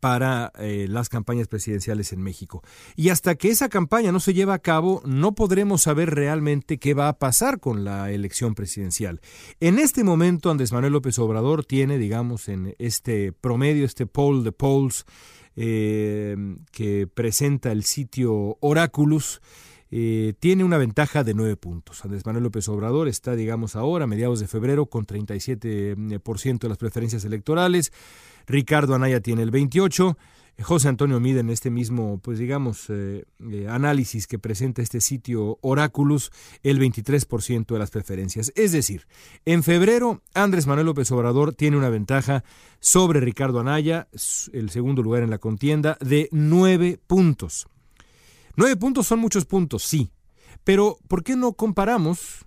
para 0.00 0.52
eh, 0.58 0.86
las 0.88 1.08
campañas 1.08 1.48
presidenciales 1.48 2.12
en 2.12 2.22
México. 2.22 2.62
Y 2.96 3.10
hasta 3.10 3.34
que 3.34 3.50
esa 3.50 3.68
campaña 3.68 4.12
no 4.12 4.20
se 4.20 4.34
lleva 4.34 4.54
a 4.54 4.58
cabo, 4.58 5.02
no 5.04 5.34
podremos 5.34 5.82
saber 5.82 6.10
realmente 6.14 6.78
qué 6.78 6.94
va 6.94 7.08
a 7.08 7.18
pasar 7.18 7.60
con 7.60 7.84
la 7.84 8.10
elección 8.10 8.54
presidencial. 8.54 9.20
En 9.60 9.78
este 9.78 10.04
momento, 10.04 10.50
Andrés 10.50 10.72
Manuel 10.72 10.92
López 10.92 11.18
Obrador 11.18 11.64
tiene, 11.64 11.98
digamos, 11.98 12.48
en 12.48 12.74
este 12.78 13.32
promedio, 13.32 13.84
este 13.84 14.06
poll 14.06 14.44
de 14.44 14.52
polls 14.52 15.04
eh, 15.56 16.36
que 16.70 17.06
presenta 17.06 17.72
el 17.72 17.84
sitio 17.84 18.56
Oraculus, 18.60 19.40
eh, 19.94 20.32
tiene 20.40 20.64
una 20.64 20.78
ventaja 20.78 21.22
de 21.22 21.34
nueve 21.34 21.56
puntos. 21.56 22.02
Andrés 22.02 22.24
Manuel 22.24 22.44
López 22.44 22.66
Obrador 22.70 23.08
está, 23.08 23.36
digamos, 23.36 23.76
ahora, 23.76 24.04
a 24.04 24.06
mediados 24.06 24.40
de 24.40 24.48
febrero, 24.48 24.86
con 24.86 25.06
37% 25.06 26.58
de 26.58 26.68
las 26.70 26.78
preferencias 26.78 27.26
electorales. 27.26 27.92
Ricardo 28.46 28.94
Anaya 28.94 29.20
tiene 29.20 29.42
el 29.42 29.50
28. 29.50 30.16
José 30.60 30.88
Antonio 30.88 31.18
Mide 31.18 31.40
en 31.40 31.50
este 31.50 31.70
mismo, 31.70 32.18
pues 32.22 32.38
digamos, 32.38 32.88
eh, 32.90 33.24
eh, 33.50 33.66
análisis 33.68 34.26
que 34.26 34.38
presenta 34.38 34.82
este 34.82 35.00
sitio 35.00 35.58
Oráculos, 35.62 36.30
el 36.62 36.78
23% 36.78 37.66
de 37.66 37.78
las 37.78 37.90
preferencias. 37.90 38.52
Es 38.54 38.72
decir, 38.72 39.06
en 39.44 39.62
febrero, 39.62 40.22
Andrés 40.34 40.66
Manuel 40.66 40.86
López 40.86 41.10
Obrador 41.10 41.54
tiene 41.54 41.76
una 41.76 41.88
ventaja 41.88 42.44
sobre 42.80 43.20
Ricardo 43.20 43.60
Anaya, 43.60 44.08
el 44.52 44.70
segundo 44.70 45.02
lugar 45.02 45.22
en 45.22 45.30
la 45.30 45.38
contienda, 45.38 45.96
de 46.00 46.28
nueve 46.32 47.00
puntos. 47.06 47.66
Nueve 48.56 48.76
puntos 48.76 49.06
son 49.06 49.18
muchos 49.18 49.46
puntos, 49.46 49.82
sí, 49.82 50.10
pero 50.64 50.98
¿por 51.08 51.24
qué 51.24 51.34
no 51.34 51.54
comparamos 51.54 52.44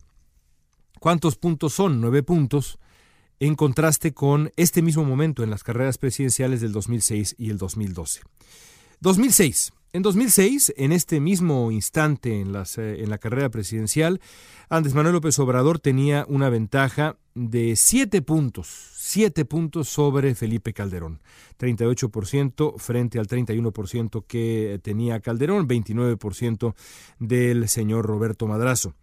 cuántos 1.00 1.36
puntos 1.36 1.74
son 1.74 2.00
nueve 2.00 2.22
puntos 2.22 2.80
en 3.40 3.56
contraste 3.56 4.14
con 4.14 4.52
este 4.56 4.82
mismo 4.82 5.04
momento 5.04 5.44
en 5.44 5.50
las 5.50 5.64
carreras 5.64 5.98
presidenciales 5.98 6.62
del 6.62 6.72
2006 6.72 7.36
y 7.38 7.50
el 7.50 7.58
2012. 7.58 8.22
2006. 9.02 9.74
En 9.96 10.02
2006, 10.02 10.74
en 10.76 10.92
este 10.92 11.22
mismo 11.22 11.72
instante 11.72 12.42
en, 12.42 12.52
las, 12.52 12.78
eh, 12.78 13.02
en 13.02 13.10
la 13.10 13.18
carrera 13.18 13.50
presidencial, 13.50 14.20
Andrés 14.68 14.94
Manuel 14.94 15.14
López 15.14 15.40
Obrador 15.40 15.80
tenía 15.80 16.26
una 16.28 16.50
ventaja 16.50 17.18
de 17.34 17.78
7 17.78 18.22
puntos, 18.22 18.68
7 18.98 19.46
puntos 19.46 19.88
sobre 19.88 20.36
Felipe 20.36 20.74
Calderón. 20.74 21.22
38% 21.58 22.78
frente 22.78 23.20
al 23.20 23.28
31% 23.28 24.26
que 24.28 24.82
tenía 24.84 25.22
Calderón, 25.22 25.66
29% 25.66 26.76
del 27.20 27.70
señor 27.70 28.06
Roberto 28.06 28.48
Madrazo. 28.48 28.96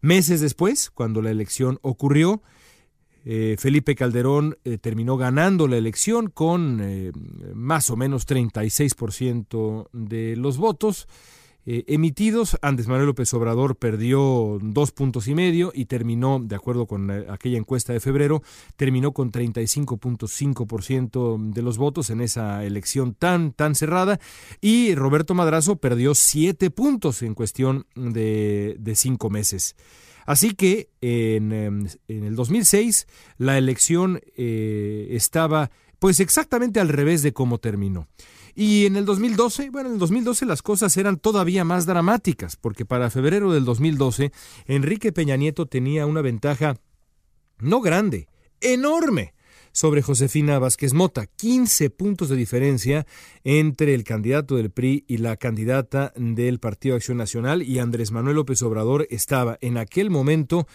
Meses 0.00 0.40
después, 0.40 0.90
cuando 0.90 1.20
la 1.20 1.32
elección 1.32 1.80
ocurrió, 1.82 2.42
eh, 3.24 3.56
Felipe 3.58 3.94
Calderón 3.94 4.58
eh, 4.64 4.78
terminó 4.78 5.16
ganando 5.16 5.68
la 5.68 5.76
elección 5.76 6.30
con 6.30 6.80
eh, 6.80 7.12
más 7.54 7.90
o 7.90 7.96
menos 7.96 8.26
36% 8.26 9.88
de 9.92 10.36
los 10.36 10.56
votos 10.56 11.06
emitidos. 11.70 12.56
Andrés 12.62 12.88
Manuel 12.88 13.08
López 13.08 13.34
Obrador 13.34 13.76
perdió 13.76 14.58
dos 14.62 14.90
puntos 14.90 15.28
y 15.28 15.34
medio 15.34 15.70
y 15.74 15.84
terminó, 15.84 16.40
de 16.42 16.56
acuerdo 16.56 16.86
con 16.86 17.10
aquella 17.10 17.58
encuesta 17.58 17.92
de 17.92 18.00
febrero, 18.00 18.42
terminó 18.76 19.12
con 19.12 19.30
35.5% 19.30 21.52
de 21.52 21.60
los 21.60 21.76
votos 21.76 22.08
en 22.08 22.22
esa 22.22 22.64
elección 22.64 23.12
tan, 23.12 23.52
tan 23.52 23.74
cerrada. 23.74 24.18
Y 24.62 24.94
Roberto 24.94 25.34
Madrazo 25.34 25.76
perdió 25.76 26.14
siete 26.14 26.70
puntos 26.70 27.20
en 27.20 27.34
cuestión 27.34 27.84
de 27.94 28.94
cinco 28.96 29.28
meses. 29.28 29.76
Así 30.28 30.50
que 30.50 30.90
en, 31.00 31.52
em, 31.52 31.86
en 32.06 32.24
el 32.24 32.36
2006 32.36 33.06
la 33.38 33.56
elección 33.56 34.20
eh, 34.36 35.08
estaba 35.12 35.70
pues 35.98 36.20
exactamente 36.20 36.80
al 36.80 36.90
revés 36.90 37.22
de 37.22 37.32
cómo 37.32 37.56
terminó. 37.56 38.08
Y 38.54 38.84
en 38.84 38.96
el 38.96 39.06
2012, 39.06 39.70
bueno, 39.70 39.88
en 39.88 39.94
el 39.94 39.98
2012 39.98 40.44
las 40.44 40.60
cosas 40.60 40.94
eran 40.98 41.16
todavía 41.16 41.64
más 41.64 41.86
dramáticas, 41.86 42.56
porque 42.56 42.84
para 42.84 43.08
febrero 43.08 43.54
del 43.54 43.64
2012 43.64 44.30
Enrique 44.66 45.12
Peña 45.12 45.36
Nieto 45.36 45.64
tenía 45.64 46.04
una 46.04 46.20
ventaja 46.20 46.76
no 47.58 47.80
grande, 47.80 48.28
enorme 48.60 49.32
sobre 49.72 50.02
Josefina 50.02 50.58
Vázquez 50.58 50.94
Mota. 50.94 51.26
15 51.26 51.90
puntos 51.90 52.28
de 52.28 52.36
diferencia 52.36 53.06
entre 53.44 53.94
el 53.94 54.04
candidato 54.04 54.56
del 54.56 54.70
PRI 54.70 55.04
y 55.06 55.18
la 55.18 55.36
candidata 55.36 56.12
del 56.16 56.58
Partido 56.58 56.96
Acción 56.96 57.16
Nacional 57.16 57.62
y 57.62 57.78
Andrés 57.78 58.10
Manuel 58.10 58.36
López 58.36 58.62
Obrador 58.62 59.06
estaba 59.10 59.58
en 59.60 59.78
aquel 59.78 60.10
momento 60.10 60.66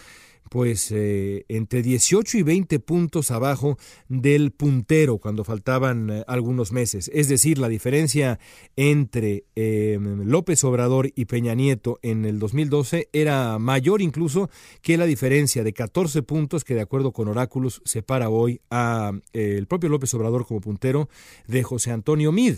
pues 0.54 0.92
eh, 0.92 1.46
entre 1.48 1.82
18 1.82 2.38
y 2.38 2.44
20 2.44 2.80
puntos 2.80 3.32
abajo 3.32 3.80
del 4.08 4.52
puntero 4.52 5.18
cuando 5.18 5.44
faltaban 5.44 6.12
eh, 6.12 6.24
algunos 6.28 6.72
meses. 6.72 7.10
Es 7.12 7.28
decir, 7.28 7.58
la 7.58 7.70
diferencia 7.70 8.38
entre 8.76 9.46
em, 9.56 10.22
López 10.28 10.64
Obrador 10.64 11.12
y 11.16 11.26
Peña 11.26 11.56
Nieto 11.56 11.98
en 12.04 12.26
el 12.26 12.38
2012 12.38 13.10
era 13.14 13.58
mayor 13.58 14.04
incluso 14.04 14.52
que 14.84 14.96
la 14.96 15.08
diferencia 15.08 15.64
de 15.64 15.74
14 15.74 16.22
puntos 16.22 16.64
que 16.64 16.76
de 16.76 16.82
acuerdo 16.82 17.14
con 17.14 17.30
Oráculos 17.30 17.82
separa 17.84 18.30
hoy 18.30 18.62
a 18.70 19.12
eh, 19.34 19.56
el 19.58 19.66
propio 19.66 19.90
López 19.90 20.14
Obrador 20.14 20.46
como 20.46 20.62
puntero 20.62 21.10
de 21.48 21.64
José 21.64 21.90
Antonio 21.90 22.32
Mid. 22.32 22.58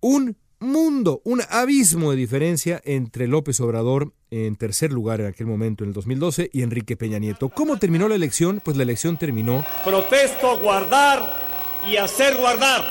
Un 0.00 0.38
mundo, 0.58 1.20
un 1.24 1.42
abismo 1.50 2.10
de 2.10 2.16
diferencia 2.16 2.80
entre 2.84 3.26
López 3.26 3.60
Obrador 3.60 4.12
en 4.30 4.56
tercer 4.56 4.92
lugar 4.92 5.20
en 5.20 5.26
aquel 5.26 5.46
momento, 5.46 5.84
en 5.84 5.88
el 5.88 5.94
2012, 5.94 6.50
y 6.52 6.62
Enrique 6.62 6.96
Peña 6.96 7.18
Nieto. 7.18 7.48
¿Cómo 7.48 7.78
terminó 7.78 8.08
la 8.08 8.14
elección? 8.14 8.60
Pues 8.64 8.76
la 8.76 8.82
elección 8.82 9.16
terminó. 9.16 9.64
Protesto 9.84 10.58
guardar 10.58 11.82
y 11.88 11.96
hacer 11.96 12.36
guardar 12.36 12.84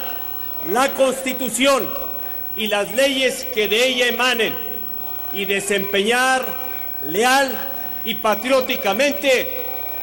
la 0.72 0.94
Constitución 0.94 1.84
y 2.56 2.68
las 2.68 2.96
leyes 2.96 3.46
que 3.54 3.68
de 3.68 3.88
ella 3.88 4.08
emanen 4.08 4.54
y 5.34 5.46
desempeñar 5.46 6.46
leal 7.08 7.52
y 8.06 8.16
patrióticamente 8.16 9.48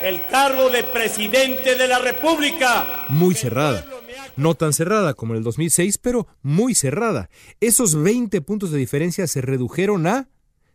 el 0.02 0.23
cargo 0.26 0.69
de 0.69 0.83
presidente 0.83 1.76
de 1.76 1.88
la 1.88 1.99
República. 1.99 3.07
Muy 3.09 3.35
cerrada 3.35 3.85
no 4.37 4.55
tan 4.55 4.73
cerrada 4.73 5.15
como 5.15 5.35
en 5.35 5.39
el 5.39 5.45
2006, 5.45 5.99
pero 5.99 6.27
muy 6.43 6.75
cerrada. 6.75 7.31
Esos 7.61 8.01
20 8.01 8.41
puntos 8.43 8.71
de 8.71 8.79
diferencia 8.79 9.27
se 9.27 9.41
redujeron 9.41 10.07
a 10.07 10.29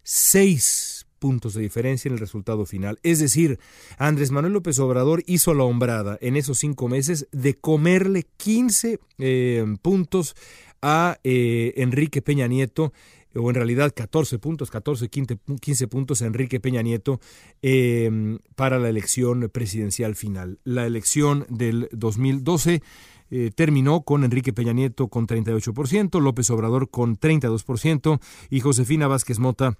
6 0.03 0.97
puntos 1.19 1.53
de 1.53 1.61
diferencia 1.61 2.09
en 2.09 2.13
el 2.13 2.19
resultado 2.19 2.65
final. 2.65 2.99
Es 3.03 3.19
decir, 3.19 3.59
Andrés 3.97 4.31
Manuel 4.31 4.53
López 4.53 4.79
Obrador 4.79 5.23
hizo 5.25 5.53
la 5.53 5.63
hombrada 5.63 6.17
en 6.21 6.35
esos 6.35 6.59
cinco 6.59 6.87
meses 6.87 7.27
de 7.31 7.55
comerle 7.55 8.25
15 8.37 8.99
eh, 9.17 9.65
puntos 9.81 10.35
a 10.81 11.17
eh, 11.23 11.73
Enrique 11.77 12.21
Peña 12.21 12.47
Nieto 12.47 12.93
o 13.35 13.49
en 13.49 13.55
realidad 13.55 13.93
14 13.95 14.39
puntos, 14.39 14.71
14, 14.71 15.09
15, 15.09 15.87
puntos 15.87 16.21
a 16.21 16.25
Enrique 16.25 16.59
Peña 16.59 16.81
Nieto 16.81 17.19
eh, 17.61 18.39
para 18.55 18.79
la 18.79 18.89
elección 18.89 19.49
presidencial 19.51 20.15
final. 20.15 20.59
La 20.63 20.85
elección 20.87 21.45
del 21.49 21.89
2012 21.91 22.81
eh, 23.29 23.51
terminó 23.55 24.01
con 24.01 24.23
Enrique 24.23 24.53
Peña 24.53 24.73
Nieto 24.73 25.07
con 25.07 25.27
38%, 25.27 26.19
López 26.21 26.49
Obrador 26.49 26.89
con 26.89 27.17
32% 27.17 28.19
y 28.49 28.59
Josefina 28.59 29.07
Vázquez 29.07 29.39
Mota 29.39 29.77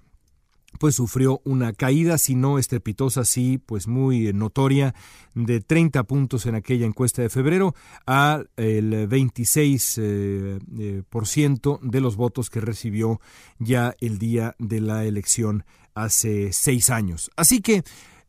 pues 0.78 0.94
sufrió 0.94 1.40
una 1.44 1.72
caída, 1.72 2.18
si 2.18 2.34
no 2.34 2.58
estrepitosa, 2.58 3.24
sí, 3.24 3.58
pues 3.58 3.88
muy 3.88 4.32
notoria, 4.32 4.94
de 5.34 5.60
30 5.60 6.04
puntos 6.04 6.46
en 6.46 6.54
aquella 6.54 6.86
encuesta 6.86 7.22
de 7.22 7.30
febrero 7.30 7.74
al 8.06 8.50
26% 8.56 9.98
eh, 9.98 10.58
eh, 10.78 11.02
por 11.08 11.26
ciento 11.26 11.80
de 11.82 12.00
los 12.00 12.16
votos 12.16 12.50
que 12.50 12.60
recibió 12.60 13.20
ya 13.58 13.94
el 14.00 14.18
día 14.18 14.54
de 14.58 14.80
la 14.80 15.04
elección 15.04 15.64
hace 15.94 16.52
seis 16.52 16.90
años. 16.90 17.30
Así 17.36 17.60
que 17.60 17.82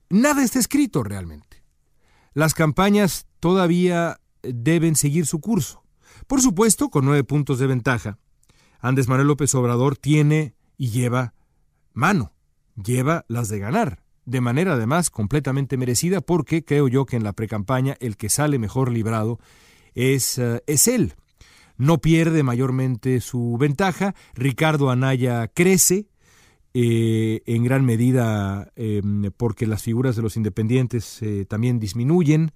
nada 0.10 0.44
está 0.44 0.60
escrito 0.60 1.04
realmente. 1.04 1.62
Las 2.34 2.54
campañas 2.54 3.28
todavía 3.40 4.20
deben 4.44 4.96
seguir 4.96 5.26
su 5.26 5.40
curso. 5.40 5.84
Por 6.28 6.42
supuesto, 6.42 6.90
con 6.90 7.06
nueve 7.06 7.24
puntos 7.24 7.60
de 7.60 7.68
ventaja. 7.68 8.18
Andrés 8.80 9.08
Manuel 9.08 9.28
López 9.28 9.54
Obrador 9.56 9.98
tiene 9.98 10.56
y 10.78 10.90
lleva 10.90 11.34
mano 11.94 12.34
lleva 12.84 13.26
las 13.28 13.50
de 13.50 13.60
ganar, 13.60 14.04
de 14.26 14.42
manera 14.42 14.74
además 14.74 15.10
completamente 15.10 15.78
merecida 15.78 16.22
porque 16.22 16.64
creo 16.64 16.88
yo 16.88 17.06
que 17.06 17.18
en 17.18 17.24
la 17.24 17.34
precampaña 17.34 17.96
el 18.00 18.18
que 18.18 18.30
sale 18.30 18.60
mejor 18.60 18.92
librado 18.92 19.40
es, 19.94 20.38
eh, 20.38 20.62
es 20.68 20.88
él. 20.88 21.14
No 21.78 22.00
pierde 22.00 22.44
mayormente 22.44 23.22
su 23.22 23.58
ventaja, 23.58 24.14
Ricardo 24.34 24.90
Anaya 24.90 25.48
crece, 25.48 26.08
eh, 26.74 27.42
en 27.46 27.64
gran 27.64 27.86
medida 27.86 28.72
em, 28.76 29.32
porque 29.36 29.66
las 29.66 29.84
figuras 29.84 30.16
de 30.16 30.22
los 30.22 30.38
independientes 30.38 31.22
eh, 31.22 31.46
también 31.46 31.80
disminuyen. 31.80 32.52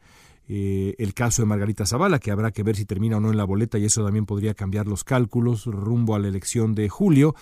El 0.47 1.13
caso 1.13 1.41
de 1.41 1.47
Margarita 1.47 1.85
Zavala, 1.85 2.19
que 2.19 2.31
habrá 2.31 2.51
que 2.51 2.63
ver 2.63 2.75
si 2.75 2.85
termina 2.85 3.17
o 3.17 3.19
no 3.19 3.31
en 3.31 3.37
la 3.37 3.45
boleta, 3.45 3.77
y 3.77 3.85
eso 3.85 4.03
también 4.03 4.25
podría 4.25 4.53
cambiar 4.53 4.87
los 4.87 5.03
cálculos 5.03 5.65
rumbo 5.65 6.15
a 6.15 6.19
la 6.19 6.27
elección 6.27 6.75
de 6.75 6.89
julio. 6.89 7.35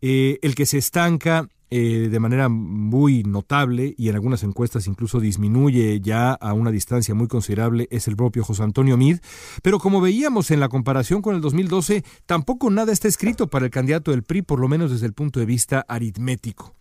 el 0.00 0.54
que 0.54 0.66
se 0.66 0.78
estanca 0.78 1.48
eh, 1.74 2.10
de 2.10 2.20
manera 2.20 2.50
muy 2.50 3.22
notable 3.22 3.94
y 3.96 4.10
en 4.10 4.14
algunas 4.14 4.42
encuestas 4.42 4.86
incluso 4.86 5.20
disminuye 5.20 6.02
ya 6.02 6.32
a 6.34 6.52
una 6.52 6.70
distancia 6.70 7.14
muy 7.14 7.28
considerable 7.28 7.88
es 7.90 8.08
el 8.08 8.14
propio 8.14 8.44
José 8.44 8.62
Antonio 8.62 8.98
Mid, 8.98 9.20
pero 9.62 9.78
como 9.78 10.02
veíamos 10.02 10.50
en 10.50 10.60
la 10.60 10.68
comparación 10.68 11.22
con 11.22 11.34
el 11.34 11.40
2012, 11.40 12.04
tampoco 12.26 12.68
nada 12.68 12.92
está 12.92 13.08
escrito 13.08 13.46
para 13.46 13.64
el 13.64 13.70
candidato 13.70 14.10
del 14.10 14.22
PRI, 14.22 14.42
por 14.42 14.60
lo 14.60 14.68
menos 14.68 14.90
desde 14.90 15.06
el 15.06 15.14
punto 15.14 15.40
de 15.40 15.46
vista 15.46 15.82
aritmético. 15.88 16.74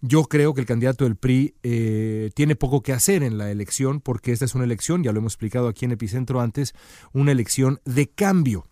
Yo 0.00 0.24
creo 0.24 0.54
que 0.54 0.60
el 0.60 0.66
candidato 0.66 1.04
del 1.04 1.16
PRI 1.16 1.56
eh, 1.62 2.30
tiene 2.34 2.54
poco 2.54 2.82
que 2.82 2.92
hacer 2.92 3.22
en 3.22 3.36
la 3.36 3.50
elección 3.50 4.00
porque 4.00 4.32
esta 4.32 4.44
es 4.44 4.54
una 4.54 4.64
elección, 4.64 5.02
ya 5.02 5.12
lo 5.12 5.18
hemos 5.18 5.32
explicado 5.32 5.66
aquí 5.66 5.84
en 5.84 5.92
Epicentro 5.92 6.40
antes, 6.40 6.74
una 7.12 7.32
elección 7.32 7.80
de 7.84 8.08
cambio 8.08 8.64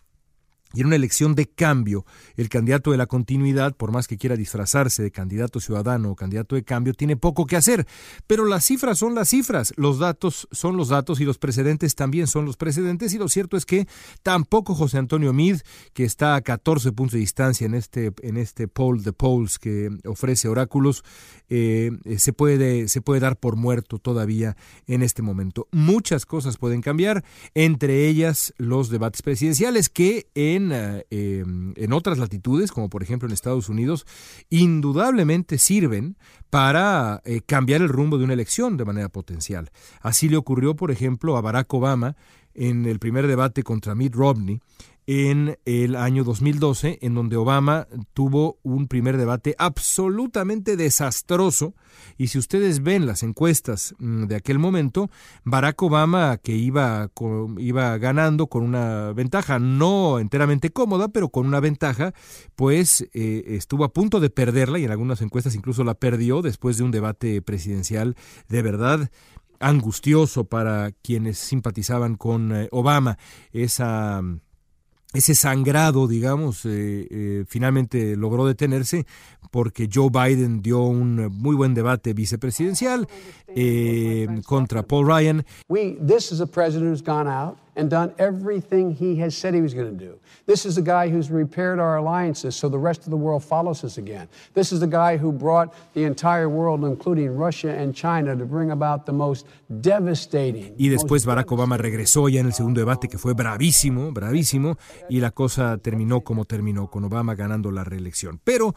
y 0.77 0.83
en 0.83 0.89
una 0.89 0.97
elección 0.97 1.35
de 1.35 1.47
cambio, 1.47 2.05
el 2.37 2.51
candidato 2.51 2.91
de 2.91 2.99
la 2.99 3.07
continuidad, 3.07 3.75
por 3.75 3.93
más 3.93 4.07
que 4.07 4.19
quiera 4.19 4.37
disfrazarse 4.37 5.03
de 5.03 5.11
candidato 5.11 5.59
ciudadano 5.59 6.11
o 6.11 6.17
candidato 6.17 6.55
de 6.55 6.65
cambio, 6.65 6.93
tiene 6.93 7.17
poco 7.17 7.47
que 7.47 7.57
hacer. 7.57 7.87
Pero 8.27 8.45
las 8.45 8.67
cifras 8.67 8.99
son 8.99 9.15
las 9.15 9.31
cifras, 9.31 9.73
los 9.77 9.99
datos 9.99 10.47
son 10.53 10.77
los 10.77 10.91
datos 10.91 11.19
y 11.19 11.25
los 11.25 11.39
precedentes 11.39 11.95
también 11.95 12.27
son 12.27 12.45
los 12.45 12.59
precedentes. 12.59 13.15
Y 13.15 13.19
lo 13.19 13.31
cierto 13.31 13.57
es 13.57 13.65
que 13.65 13.89
tampoco 14.23 14.75
José 14.75 14.99
Antonio 14.99 15.33
Mid, 15.33 15.61
que 15.95 16.05
está 16.05 16.35
a 16.35 16.43
14 16.43 16.93
puntos 16.93 17.15
de 17.15 17.21
distancia 17.21 17.65
en 17.65 17.73
este, 17.73 18.13
en 18.21 18.37
este 18.37 18.69
poll 18.69 19.03
de 19.03 19.15
polls 19.15 19.59
que 19.59 19.89
ofrece 20.05 20.47
Oráculos, 20.47 21.05
eh, 21.49 21.91
se, 22.19 22.35
puede, 22.35 22.89
se 22.89 23.01
puede 23.01 23.21
dar 23.21 23.39
por 23.39 23.57
muerto 23.57 23.99
todavía 23.99 24.59
en 24.87 25.03
este 25.03 25.23
momento. 25.23 25.69
Muchas 25.73 26.27
cosas 26.27 26.59
pueden 26.59 26.83
cambiar, 26.83 27.25
entre 27.55 28.09
ellas 28.09 28.53
los 28.59 28.91
debates 28.91 29.23
presidenciales 29.23 29.89
que 29.89 30.29
en 30.35 30.66
eh, 30.73 31.45
en, 31.77 31.93
otras 31.93 32.19
latitudes, 32.19 32.73
como 32.73 32.89
por 32.89 33.03
ejemplo 33.03 33.29
en 33.29 33.33
Estados 33.33 33.69
Unidos, 33.69 34.07
indudablemente 34.51 35.59
sirven 35.59 36.17
para 36.51 37.23
eh, 37.25 37.41
cambiar 37.45 37.83
el 37.83 37.89
rumbo 37.89 38.19
de 38.19 38.25
una 38.25 38.35
elección 38.35 38.77
de 38.77 38.85
manera 38.85 39.09
potencial. 39.09 39.71
Así 40.01 40.29
le 40.29 40.37
ocurrió, 40.37 40.77
por 40.77 40.91
ejemplo, 40.91 41.37
a 41.37 41.41
Barack 41.41 41.73
Obama 41.75 42.17
en 42.55 42.87
el 42.87 42.99
primer 42.99 43.27
debate 43.27 43.63
contra 43.63 43.95
Mitt 43.95 44.15
Romney, 44.15 44.61
en 45.07 45.59
el 45.65 45.95
año 45.95 46.25
2012, 46.25 46.99
en 47.01 47.15
donde 47.15 47.37
Obama 47.37 47.87
tuvo 48.13 48.59
un 48.63 48.89
primer 48.89 49.17
debate 49.17 49.55
absolutamente 49.59 50.77
desastroso. 50.77 51.75
Y 52.19 52.29
si 52.29 52.39
ustedes 52.39 52.83
ven 52.83 53.07
las 53.07 53.23
encuestas 53.23 53.95
mm, 53.99 54.25
de 54.25 54.37
aquel 54.37 54.59
momento, 54.59 55.09
Barack 55.45 55.81
Obama, 55.83 56.39
que 56.39 56.57
iba, 56.57 57.11
iba 57.59 57.99
ganando 57.99 58.49
con 58.49 58.65
una 58.65 59.13
ventaja, 59.13 59.59
no 59.61 60.19
enteramente 60.19 60.71
cómoda, 60.71 61.09
pero 61.09 61.29
con 61.29 61.47
una 61.47 61.61
ventaja, 61.61 62.13
pues 62.57 63.09
eh, 63.13 63.45
estuvo 63.47 63.85
a 63.85 63.93
punto 63.93 64.19
de 64.19 64.31
perderla 64.31 64.79
y 64.81 64.85
en 64.85 64.91
algunas 64.91 65.23
encuestas 65.23 65.55
incluso 65.55 65.85
la 65.85 65.95
perdió 65.95 66.43
después 66.43 66.79
de 66.79 66.85
un 66.85 66.91
debate 66.91 67.43
presidencial 67.43 68.17
de 68.49 68.63
verdad 68.63 69.11
angustioso 69.61 70.45
para 70.45 70.93
quienes 71.03 71.39
simpatizaban 71.39 72.17
con 72.17 72.55
eh, 72.55 72.69
Obama. 72.73 73.19
Esa 73.53 74.23
ese 75.17 75.35
sangrado, 75.35 76.07
digamos, 76.07 76.65
eh, 76.67 77.07
eh, 77.11 77.45
finalmente 77.49 78.17
logró 78.17 78.47
detenerse 78.47 79.07
porque 79.51 79.89
Joe 79.93 80.11
Biden 80.11 80.63
dio 80.63 80.83
un 80.83 81.29
muy 81.33 81.57
buen 81.57 81.75
debate 81.75 82.13
vicepresidencial 82.13 83.09
eh, 83.49 84.27
contra 84.45 84.83
Paul 84.83 85.07
Ryan. 85.07 85.45
We, 85.69 85.97
this 86.07 86.31
is 86.31 86.41
a 86.41 86.47
president 86.47 86.91
who's 86.91 87.03
gone 87.03 87.29
out 87.29 87.57
and 87.77 87.91
done 87.91 88.13
everything 88.19 88.91
he 88.91 89.17
has 89.17 89.37
said 89.37 89.55
he 89.55 89.61
was 89.61 89.75
going 89.75 89.97
to 89.97 90.05
do. 90.05 90.19
This 90.47 90.65
is 90.65 90.75
the 90.75 90.83
guy 90.83 91.09
who's 91.09 91.31
repaired 91.31 91.79
our 91.79 91.97
alliances 91.99 92.57
so 92.57 92.69
the 92.69 92.79
rest 92.79 93.03
of 93.03 93.11
the 93.11 93.17
world 93.17 93.45
follows 93.45 93.85
us 93.85 93.99
again. 93.99 94.29
This 94.55 94.73
is 94.73 94.81
the 94.81 94.87
guy 94.87 95.19
who 95.19 95.31
brought 95.31 95.75
the 95.95 96.05
entire 96.05 96.49
world, 96.49 96.85
including 96.85 97.37
Russia 97.37 97.71
and 97.71 97.95
China, 97.95 98.35
to 98.35 98.45
bring 98.45 98.71
about 98.71 99.07
the 99.07 99.13
most 99.13 99.47
devastating. 99.81 100.75
Y 100.79 100.89
después 100.89 101.27
Barack 101.27 101.53
Obama 101.53 101.77
regresó 101.77 102.29
ya 102.29 102.41
en 102.41 102.47
el 102.47 102.53
segundo 102.55 102.81
debate 102.81 103.09
que 103.09 103.19
fue 103.19 103.35
bravísimo, 103.35 104.13
bravísimo, 104.13 104.79
y 105.09 105.21
la 105.21 105.31
cosa 105.31 105.79
terminó 105.79 106.23
como 106.23 106.45
terminó, 106.45 106.89
con 106.89 107.05
Obama 107.05 107.35
ganando 107.35 107.71
la 107.71 107.85
reelección. 107.85 108.41
Pero 108.43 108.75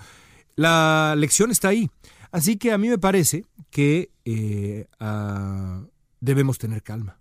la 0.55 1.15
lección 1.17 1.51
está 1.51 1.69
ahí. 1.69 1.89
Así 2.31 2.57
que 2.57 2.71
a 2.71 2.77
mí 2.77 2.89
me 2.89 2.97
parece 2.97 3.45
que 3.71 4.11
eh, 4.25 4.87
uh, 4.99 5.87
debemos 6.19 6.57
tener 6.57 6.83
calma. 6.83 7.17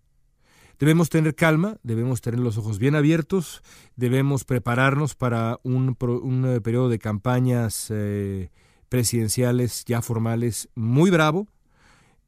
Debemos 0.79 1.11
tener 1.11 1.35
calma, 1.35 1.79
debemos 1.83 2.21
tener 2.21 2.39
los 2.39 2.57
ojos 2.57 2.79
bien 2.79 2.95
abiertos, 2.95 3.63
debemos 3.97 4.45
prepararnos 4.45 5.17
para 5.17 5.59
un, 5.65 5.97
un 6.01 6.47
eh, 6.47 6.61
periodo 6.61 6.89
de 6.89 7.01
campañas 7.01 7.89
eh, 7.91 8.51
presidenciales 8.89 9.85
ya 9.87 10.03
formales 10.03 10.69
muy 10.77 11.11
bravo, 11.11 11.49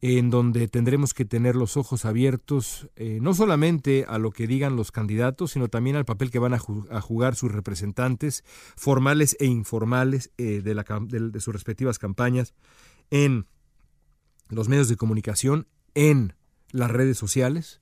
en 0.01 0.31
donde 0.31 0.67
tendremos 0.67 1.15
que 1.15 1.25
tener 1.25 1.55
los 1.55 1.77
ojos 1.77 2.05
abiertos 2.05 2.89
eh, 2.97 3.19
no 3.21 3.35
solamente 3.35 4.05
a 4.09 4.19
lo 4.19 4.33
que 4.33 4.49
digan 4.49 4.75
los 4.75 4.91
candidatos, 4.91 5.53
sino 5.53 5.69
también 5.69 5.95
al 5.95 6.05
papel 6.05 6.33
que 6.33 6.41
van 6.41 6.55
a, 6.55 6.59
jugar 6.59 7.37
sus 7.37 7.53
representantes 7.53 8.43
formales 8.77 9.37
e 9.39 9.47
informales 9.47 10.33
de, 10.39 11.31
sus 11.39 11.55
respectivas 11.55 11.99
campañas 12.01 12.55
en 13.11 13.47
los 14.49 14.69
medios 14.69 14.89
de 14.89 14.97
comunicación, 14.97 15.69
en 15.95 16.35
las 16.73 16.91
redes 16.91 17.19
sociales, 17.19 17.81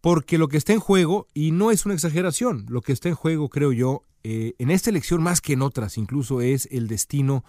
porque 0.00 0.38
lo 0.38 0.48
que 0.48 0.56
está 0.56 0.72
en 0.72 0.80
juego, 0.80 1.26
y 1.34 1.50
no 1.50 1.70
es 1.70 1.84
una 1.84 1.94
exageración, 1.94 2.66
lo 2.68 2.82
que 2.82 2.92
está 2.92 3.08
en 3.08 3.14
juego, 3.14 3.48
creo 3.48 3.72
yo, 3.72 4.04
eh, 4.22 4.54
en 4.58 4.70
esta 4.70 4.90
elección 4.90 5.22
más 5.22 5.40
que 5.40 5.54
en 5.54 5.62
otras, 5.62 5.98
incluso 5.98 6.40
es 6.40 6.68
el 6.70 6.86
destino 6.86 7.44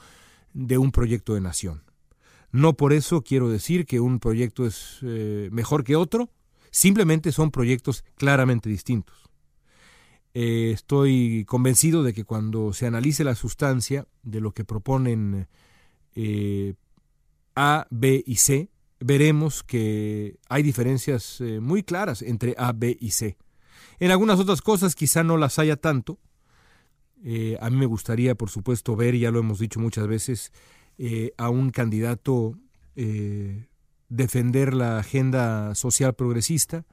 de 0.54 0.78
un 0.78 0.92
proyecto 0.92 1.34
de 1.34 1.42
nación. 1.42 1.84
No 2.52 2.74
por 2.74 2.94
eso 2.94 3.22
quiero 3.22 3.50
decir 3.50 3.86
que 3.86 4.00
un 4.00 4.20
proyecto 4.20 4.66
es 4.66 5.00
eh, 5.04 5.50
mejor 5.52 5.84
que 5.84 5.96
otro, 5.96 6.30
simplemente 6.72 7.32
son 7.32 7.52
proyectos 7.52 8.04
claramente 8.16 8.70
distintos. 8.70 9.16
Eh, 10.34 10.72
estoy 10.74 11.46
convencido 11.46 12.04
de 12.04 12.14
que 12.14 12.24
cuando 12.24 12.74
se 12.74 12.88
analice 12.88 13.24
la 13.24 13.36
sustancia 13.36 14.08
de 14.24 14.42
lo 14.42 14.54
que 14.54 14.64
proponen 14.64 15.48
A, 17.56 17.88
B 17.90 18.24
y 18.26 18.36
C, 18.38 18.70
veremos 19.00 19.64
que 19.64 20.38
hay 20.50 20.64
diferencias 20.64 21.42
eh, 21.42 21.60
muy 21.60 21.84
claras 21.84 22.22
entre 22.22 22.54
A, 22.58 22.74
B 22.74 22.98
y 23.00 23.12
C. 23.12 23.38
En 24.00 24.12
algunas 24.12 24.40
otras 24.40 24.62
cosas 24.62 24.96
quizá 24.96 25.24
no 25.24 25.38
las 25.38 25.60
haya 25.60 25.78
tanto. 25.78 26.20
Eh, 27.24 27.58
a 27.62 27.70
mí 27.70 27.78
me 27.78 27.86
gustaría, 27.86 28.36
por 28.36 28.50
supuesto, 28.50 28.96
ver, 28.96 29.16
ya 29.16 29.32
lo 29.32 29.40
hemos 29.40 29.60
dicho 29.60 29.80
muchas 29.80 30.08
veces, 30.08 30.52
eh, 30.98 31.32
a 31.38 31.50
un 31.50 31.70
candidato 31.70 32.56
defender 34.10 34.74
la 34.74 34.98
agenda 34.98 35.74
social 35.74 36.14
progresista, 36.16 36.86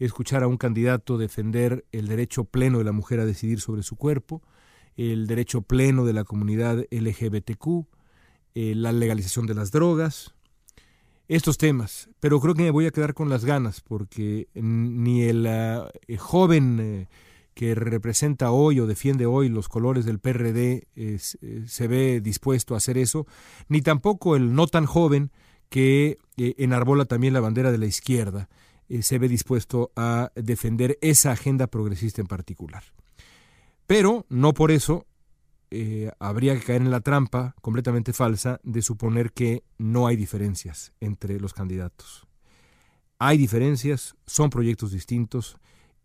escuchar 0.00 0.42
a 0.42 0.48
un 0.48 0.56
candidato 0.56 1.18
defender 1.18 1.84
el 1.92 2.08
derecho 2.08 2.42
pleno 2.42 2.78
de 2.78 2.84
la 2.84 2.90
mujer 2.90 3.20
a 3.20 3.26
decidir 3.26 3.60
sobre 3.60 3.84
su 3.84 3.94
cuerpo, 3.94 4.42
el 4.96 5.28
derecho 5.28 5.62
pleno 5.62 6.04
de 6.04 6.14
la 6.14 6.24
comunidad 6.24 6.84
LGBTQ, 6.90 7.86
la 8.54 8.90
legalización 8.90 9.46
de 9.46 9.54
las 9.54 9.70
drogas, 9.70 10.34
estos 11.28 11.58
temas, 11.58 12.08
pero 12.20 12.40
creo 12.40 12.54
que 12.54 12.62
me 12.62 12.70
voy 12.70 12.86
a 12.86 12.90
quedar 12.90 13.14
con 13.14 13.28
las 13.28 13.44
ganas 13.44 13.80
porque 13.80 14.48
ni 14.54 15.22
el, 15.22 15.46
eh, 15.48 16.16
joven 16.18 16.78
eh, 16.80 17.08
que 17.54 17.74
representa 17.74 18.50
hoy 18.50 18.80
o 18.80 18.86
defiende 18.86 19.26
hoy 19.26 19.48
los 19.48 19.68
colores 19.68 20.04
del 20.04 20.18
PRD 20.18 20.88
eh, 20.96 21.18
se 21.18 21.86
ve 21.86 22.20
dispuesto 22.20 22.74
a 22.74 22.78
hacer 22.78 22.98
eso, 22.98 23.26
ni 23.68 23.82
tampoco 23.82 24.36
el 24.36 24.54
no 24.54 24.66
tan 24.66 24.86
joven 24.86 25.30
que 25.68 26.18
enarbola 26.36 27.06
también 27.06 27.32
la 27.32 27.40
bandera 27.40 27.72
de 27.72 27.78
la 27.78 27.86
izquierda 27.86 28.50
se 29.00 29.18
ve 29.18 29.26
dispuesto 29.26 29.90
a 29.96 30.30
defender 30.34 30.98
esa 31.00 31.32
agenda 31.32 31.66
progresista 31.66 32.20
en 32.20 32.26
particular. 32.26 32.82
Pero 33.86 34.26
no 34.28 34.52
por 34.52 34.70
eso 34.70 35.06
habría 36.18 36.54
que 36.58 36.64
caer 36.64 36.82
en 36.82 36.90
la 36.90 37.00
trampa 37.00 37.54
completamente 37.62 38.12
falsa 38.12 38.60
de 38.62 38.82
suponer 38.82 39.32
que 39.32 39.62
no 39.78 40.06
hay 40.06 40.16
diferencias 40.16 40.92
entre 41.00 41.40
los 41.40 41.54
candidatos. 41.54 42.26
Hay 43.18 43.38
diferencias, 43.38 44.16
son 44.26 44.50
proyectos 44.50 44.90
distintos 44.90 45.56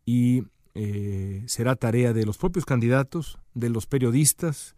y 0.06 0.43
eh, 0.75 1.43
será 1.47 1.75
tarea 1.75 2.13
de 2.13 2.23
los 2.23 2.38
propios 2.38 2.63
candidatos, 2.63 3.39
de 3.56 3.69
los 3.69 3.88
periodistas, 3.88 4.75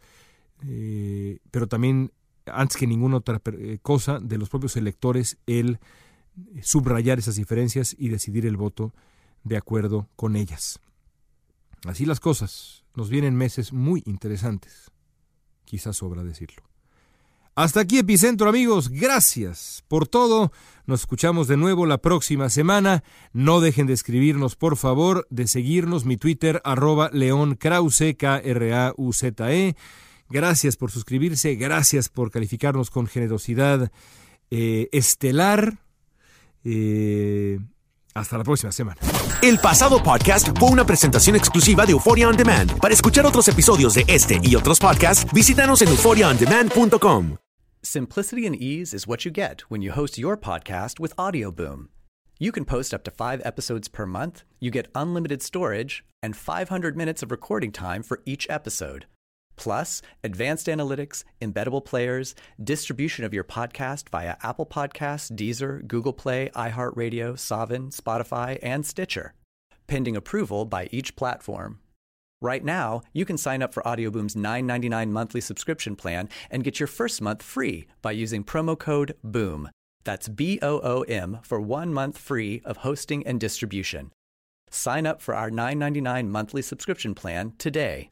eh, 0.65 1.39
pero 1.51 1.67
también, 1.67 2.13
antes 2.45 2.77
que 2.77 2.87
ninguna 2.87 3.17
otra 3.17 3.41
eh, 3.51 3.79
cosa, 3.81 4.19
de 4.19 4.37
los 4.37 4.47
propios 4.47 4.77
electores, 4.77 5.37
el 5.45 5.79
subrayar 6.61 7.19
esas 7.19 7.35
diferencias 7.35 7.93
y 7.99 8.07
decidir 8.07 8.45
el 8.45 8.55
voto 8.55 8.93
de 9.43 9.57
acuerdo 9.57 10.07
con 10.15 10.37
ellas. 10.37 10.79
Así 11.85 12.05
las 12.05 12.21
cosas. 12.21 12.85
Nos 12.99 13.09
vienen 13.09 13.33
meses 13.33 13.71
muy 13.71 14.03
interesantes. 14.05 14.91
Quizás 15.63 15.95
sobra 15.95 16.21
decirlo. 16.21 16.63
Hasta 17.55 17.79
aquí 17.79 17.97
Epicentro 17.97 18.49
amigos, 18.49 18.89
gracias 18.89 19.85
por 19.87 20.05
todo. 20.05 20.51
Nos 20.85 20.99
escuchamos 20.99 21.47
de 21.47 21.55
nuevo 21.55 21.85
la 21.85 21.99
próxima 21.99 22.49
semana. 22.49 23.05
No 23.31 23.61
dejen 23.61 23.87
de 23.87 23.93
escribirnos, 23.93 24.57
por 24.57 24.75
favor, 24.75 25.25
de 25.29 25.47
seguirnos 25.47 26.03
mi 26.03 26.17
Twitter 26.17 26.61
arroba 26.65 27.09
León 27.13 27.55
Krause, 27.55 28.17
K-R-A-U-Z-E. 28.17 29.77
Gracias 30.27 30.75
por 30.75 30.91
suscribirse, 30.91 31.55
gracias 31.55 32.09
por 32.09 32.31
calificarnos 32.31 32.89
con 32.91 33.07
generosidad 33.07 33.93
eh, 34.51 34.89
estelar. 34.91 35.77
Eh, 36.65 37.59
hasta 38.13 38.37
la 38.37 38.43
próxima 38.43 38.71
semana. 38.71 38.99
El 39.41 39.59
pasado 39.59 40.01
podcast 40.01 40.49
fue 40.57 40.69
una 40.69 40.85
presentación 40.85 41.35
exclusiva 41.35 41.85
de 41.85 41.93
Euphoria 41.93 42.27
On 42.27 42.35
Demand. 42.35 42.79
Para 42.79 42.93
escuchar 42.93 43.25
otros 43.25 43.47
episodios 43.47 43.93
de 43.93 44.03
este 44.07 44.39
y 44.43 44.55
otros 44.55 44.79
podcasts, 44.79 45.25
visítanos 45.33 45.81
en 45.81 45.89
euphoriaondemand.com. 45.89 47.37
Simplicity 47.81 48.45
and 48.45 48.55
ease 48.55 48.93
is 48.93 49.07
what 49.07 49.23
you 49.23 49.31
get 49.31 49.61
when 49.69 49.81
you 49.81 49.91
host 49.91 50.17
your 50.17 50.37
podcast 50.37 50.99
with 50.99 51.15
Audioboom. 51.15 51.87
You 52.37 52.51
can 52.51 52.65
post 52.65 52.93
up 52.93 53.03
to 53.03 53.11
five 53.11 53.41
episodes 53.45 53.87
per 53.89 54.05
month, 54.05 54.43
you 54.59 54.71
get 54.71 54.87
unlimited 54.95 55.41
storage, 55.41 56.03
and 56.23 56.35
500 56.35 56.95
minutes 56.95 57.23
of 57.23 57.31
recording 57.31 57.71
time 57.71 58.03
for 58.03 58.21
each 58.25 58.47
episode. 58.49 59.05
Plus, 59.59 60.01
advanced 60.23 60.67
analytics, 60.67 61.25
embeddable 61.41 61.83
players, 61.83 62.33
distribution 62.63 63.25
of 63.25 63.33
your 63.33 63.43
podcast 63.43 64.07
via 64.07 64.37
Apple 64.41 64.65
Podcasts, 64.65 65.29
Deezer, 65.29 65.85
Google 65.85 66.13
Play, 66.13 66.49
iHeartRadio, 66.55 67.37
Savin, 67.37 67.89
Spotify, 67.89 68.57
and 68.63 68.85
Stitcher, 68.85 69.33
pending 69.85 70.15
approval 70.15 70.63
by 70.63 70.87
each 70.93 71.17
platform. 71.17 71.79
Right 72.41 72.63
now, 72.63 73.01
you 73.11 73.25
can 73.25 73.37
sign 73.37 73.61
up 73.61 73.73
for 73.73 73.85
Audioboom's 73.85 74.33
$9.99 74.33 75.09
monthly 75.09 75.41
subscription 75.41 75.97
plan 75.97 76.29
and 76.49 76.63
get 76.63 76.79
your 76.79 76.87
first 76.87 77.21
month 77.21 77.43
free 77.43 77.85
by 78.01 78.11
using 78.11 78.45
promo 78.45 78.79
code 78.79 79.17
BOOM. 79.25 79.69
That's 80.05 80.29
B 80.29 80.59
O 80.61 80.79
O 80.79 81.01
M 81.01 81.39
for 81.43 81.59
one 81.59 81.93
month 81.93 82.17
free 82.17 82.61
of 82.63 82.77
hosting 82.77 83.27
and 83.27 83.41
distribution. 83.41 84.13
Sign 84.71 85.05
up 85.05 85.21
for 85.21 85.35
our 85.35 85.51
$9.99 85.51 86.29
monthly 86.29 86.61
subscription 86.61 87.13
plan 87.13 87.51
today. 87.57 88.11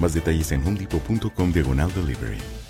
Más 0.00 0.14
detalles 0.14 0.52
en 0.52 0.66
homedepot.com 0.66 1.52
diagonal 1.52 1.92
delivery. 1.94 2.63